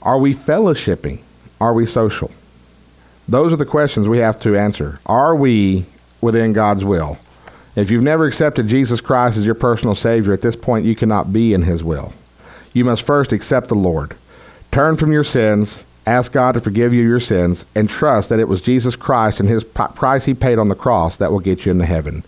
Are 0.00 0.18
we 0.18 0.34
fellowshipping? 0.34 1.20
Are 1.60 1.74
we 1.74 1.86
social? 1.86 2.30
Those 3.28 3.52
are 3.52 3.56
the 3.56 3.66
questions 3.66 4.06
we 4.06 4.18
have 4.18 4.38
to 4.40 4.56
answer. 4.56 4.98
Are 5.06 5.34
we 5.34 5.86
within 6.24 6.52
God's 6.52 6.84
will? 6.84 7.18
If 7.76 7.90
you've 7.90 8.02
never 8.02 8.24
accepted 8.24 8.68
Jesus 8.68 9.00
Christ 9.00 9.36
as 9.36 9.46
your 9.46 9.54
personal 9.54 9.94
Savior, 9.94 10.32
at 10.32 10.42
this 10.42 10.56
point 10.56 10.84
you 10.84 10.96
cannot 10.96 11.32
be 11.32 11.54
in 11.54 11.62
His 11.62 11.84
will. 11.84 12.12
You 12.72 12.84
must 12.84 13.06
first 13.06 13.32
accept 13.32 13.68
the 13.68 13.74
Lord. 13.74 14.16
Turn 14.72 14.96
from 14.96 15.12
your 15.12 15.24
sins, 15.24 15.84
ask 16.06 16.32
God 16.32 16.52
to 16.52 16.60
forgive 16.60 16.92
you 16.92 17.02
your 17.02 17.20
sins, 17.20 17.64
and 17.74 17.88
trust 17.88 18.28
that 18.28 18.40
it 18.40 18.48
was 18.48 18.60
Jesus 18.60 18.96
Christ 18.96 19.38
and 19.38 19.48
His 19.48 19.64
price 19.64 20.24
He 20.24 20.34
paid 20.34 20.58
on 20.58 20.68
the 20.68 20.74
cross 20.74 21.16
that 21.16 21.30
will 21.30 21.40
get 21.40 21.64
you 21.66 21.72
into 21.72 21.86
heaven. 21.86 22.24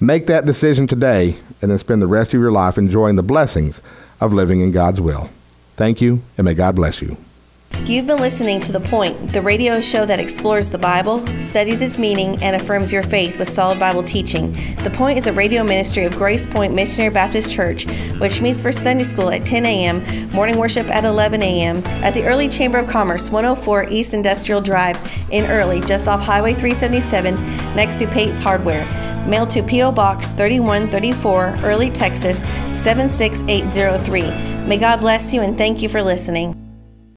Make 0.00 0.26
that 0.26 0.46
decision 0.46 0.86
today 0.86 1.36
and 1.62 1.70
then 1.70 1.78
spend 1.78 2.02
the 2.02 2.06
rest 2.06 2.34
of 2.34 2.40
your 2.40 2.50
life 2.50 2.76
enjoying 2.76 3.16
the 3.16 3.22
blessings 3.22 3.80
of 4.20 4.32
living 4.32 4.60
in 4.60 4.72
God's 4.72 5.00
will. 5.00 5.30
Thank 5.76 6.00
you, 6.00 6.22
and 6.36 6.44
may 6.44 6.54
God 6.54 6.76
bless 6.76 7.00
you. 7.00 7.16
You've 7.86 8.06
been 8.06 8.18
listening 8.18 8.60
to 8.60 8.72
The 8.72 8.80
Point, 8.80 9.34
the 9.34 9.42
radio 9.42 9.78
show 9.80 10.06
that 10.06 10.18
explores 10.18 10.70
the 10.70 10.78
Bible, 10.78 11.26
studies 11.42 11.82
its 11.82 11.98
meaning, 11.98 12.42
and 12.42 12.56
affirms 12.56 12.90
your 12.90 13.02
faith 13.02 13.38
with 13.38 13.48
solid 13.48 13.78
Bible 13.78 14.02
teaching. 14.02 14.52
The 14.82 14.90
Point 14.90 15.18
is 15.18 15.26
a 15.26 15.32
radio 15.34 15.62
ministry 15.62 16.04
of 16.06 16.16
Grace 16.16 16.46
Point 16.46 16.72
Missionary 16.72 17.12
Baptist 17.12 17.52
Church, 17.52 17.84
which 18.18 18.40
meets 18.40 18.62
for 18.62 18.72
Sunday 18.72 19.04
school 19.04 19.28
at 19.28 19.44
10 19.44 19.66
a.m., 19.66 20.30
morning 20.30 20.56
worship 20.56 20.88
at 20.88 21.04
11 21.04 21.42
a.m., 21.42 21.84
at 22.02 22.14
the 22.14 22.24
Early 22.24 22.48
Chamber 22.48 22.78
of 22.78 22.88
Commerce, 22.88 23.28
104 23.30 23.88
East 23.90 24.14
Industrial 24.14 24.62
Drive 24.62 24.98
in 25.30 25.44
Early, 25.44 25.82
just 25.82 26.08
off 26.08 26.22
Highway 26.22 26.54
377, 26.54 27.34
next 27.76 27.98
to 27.98 28.06
Pate's 28.06 28.40
Hardware. 28.40 28.86
Mail 29.28 29.46
to 29.48 29.62
P.O. 29.62 29.92
Box 29.92 30.32
3134, 30.32 31.58
Early, 31.62 31.90
Texas 31.90 32.40
76803. 32.82 34.66
May 34.66 34.78
God 34.78 35.00
bless 35.00 35.34
you 35.34 35.42
and 35.42 35.58
thank 35.58 35.82
you 35.82 35.88
for 35.90 36.02
listening. 36.02 36.63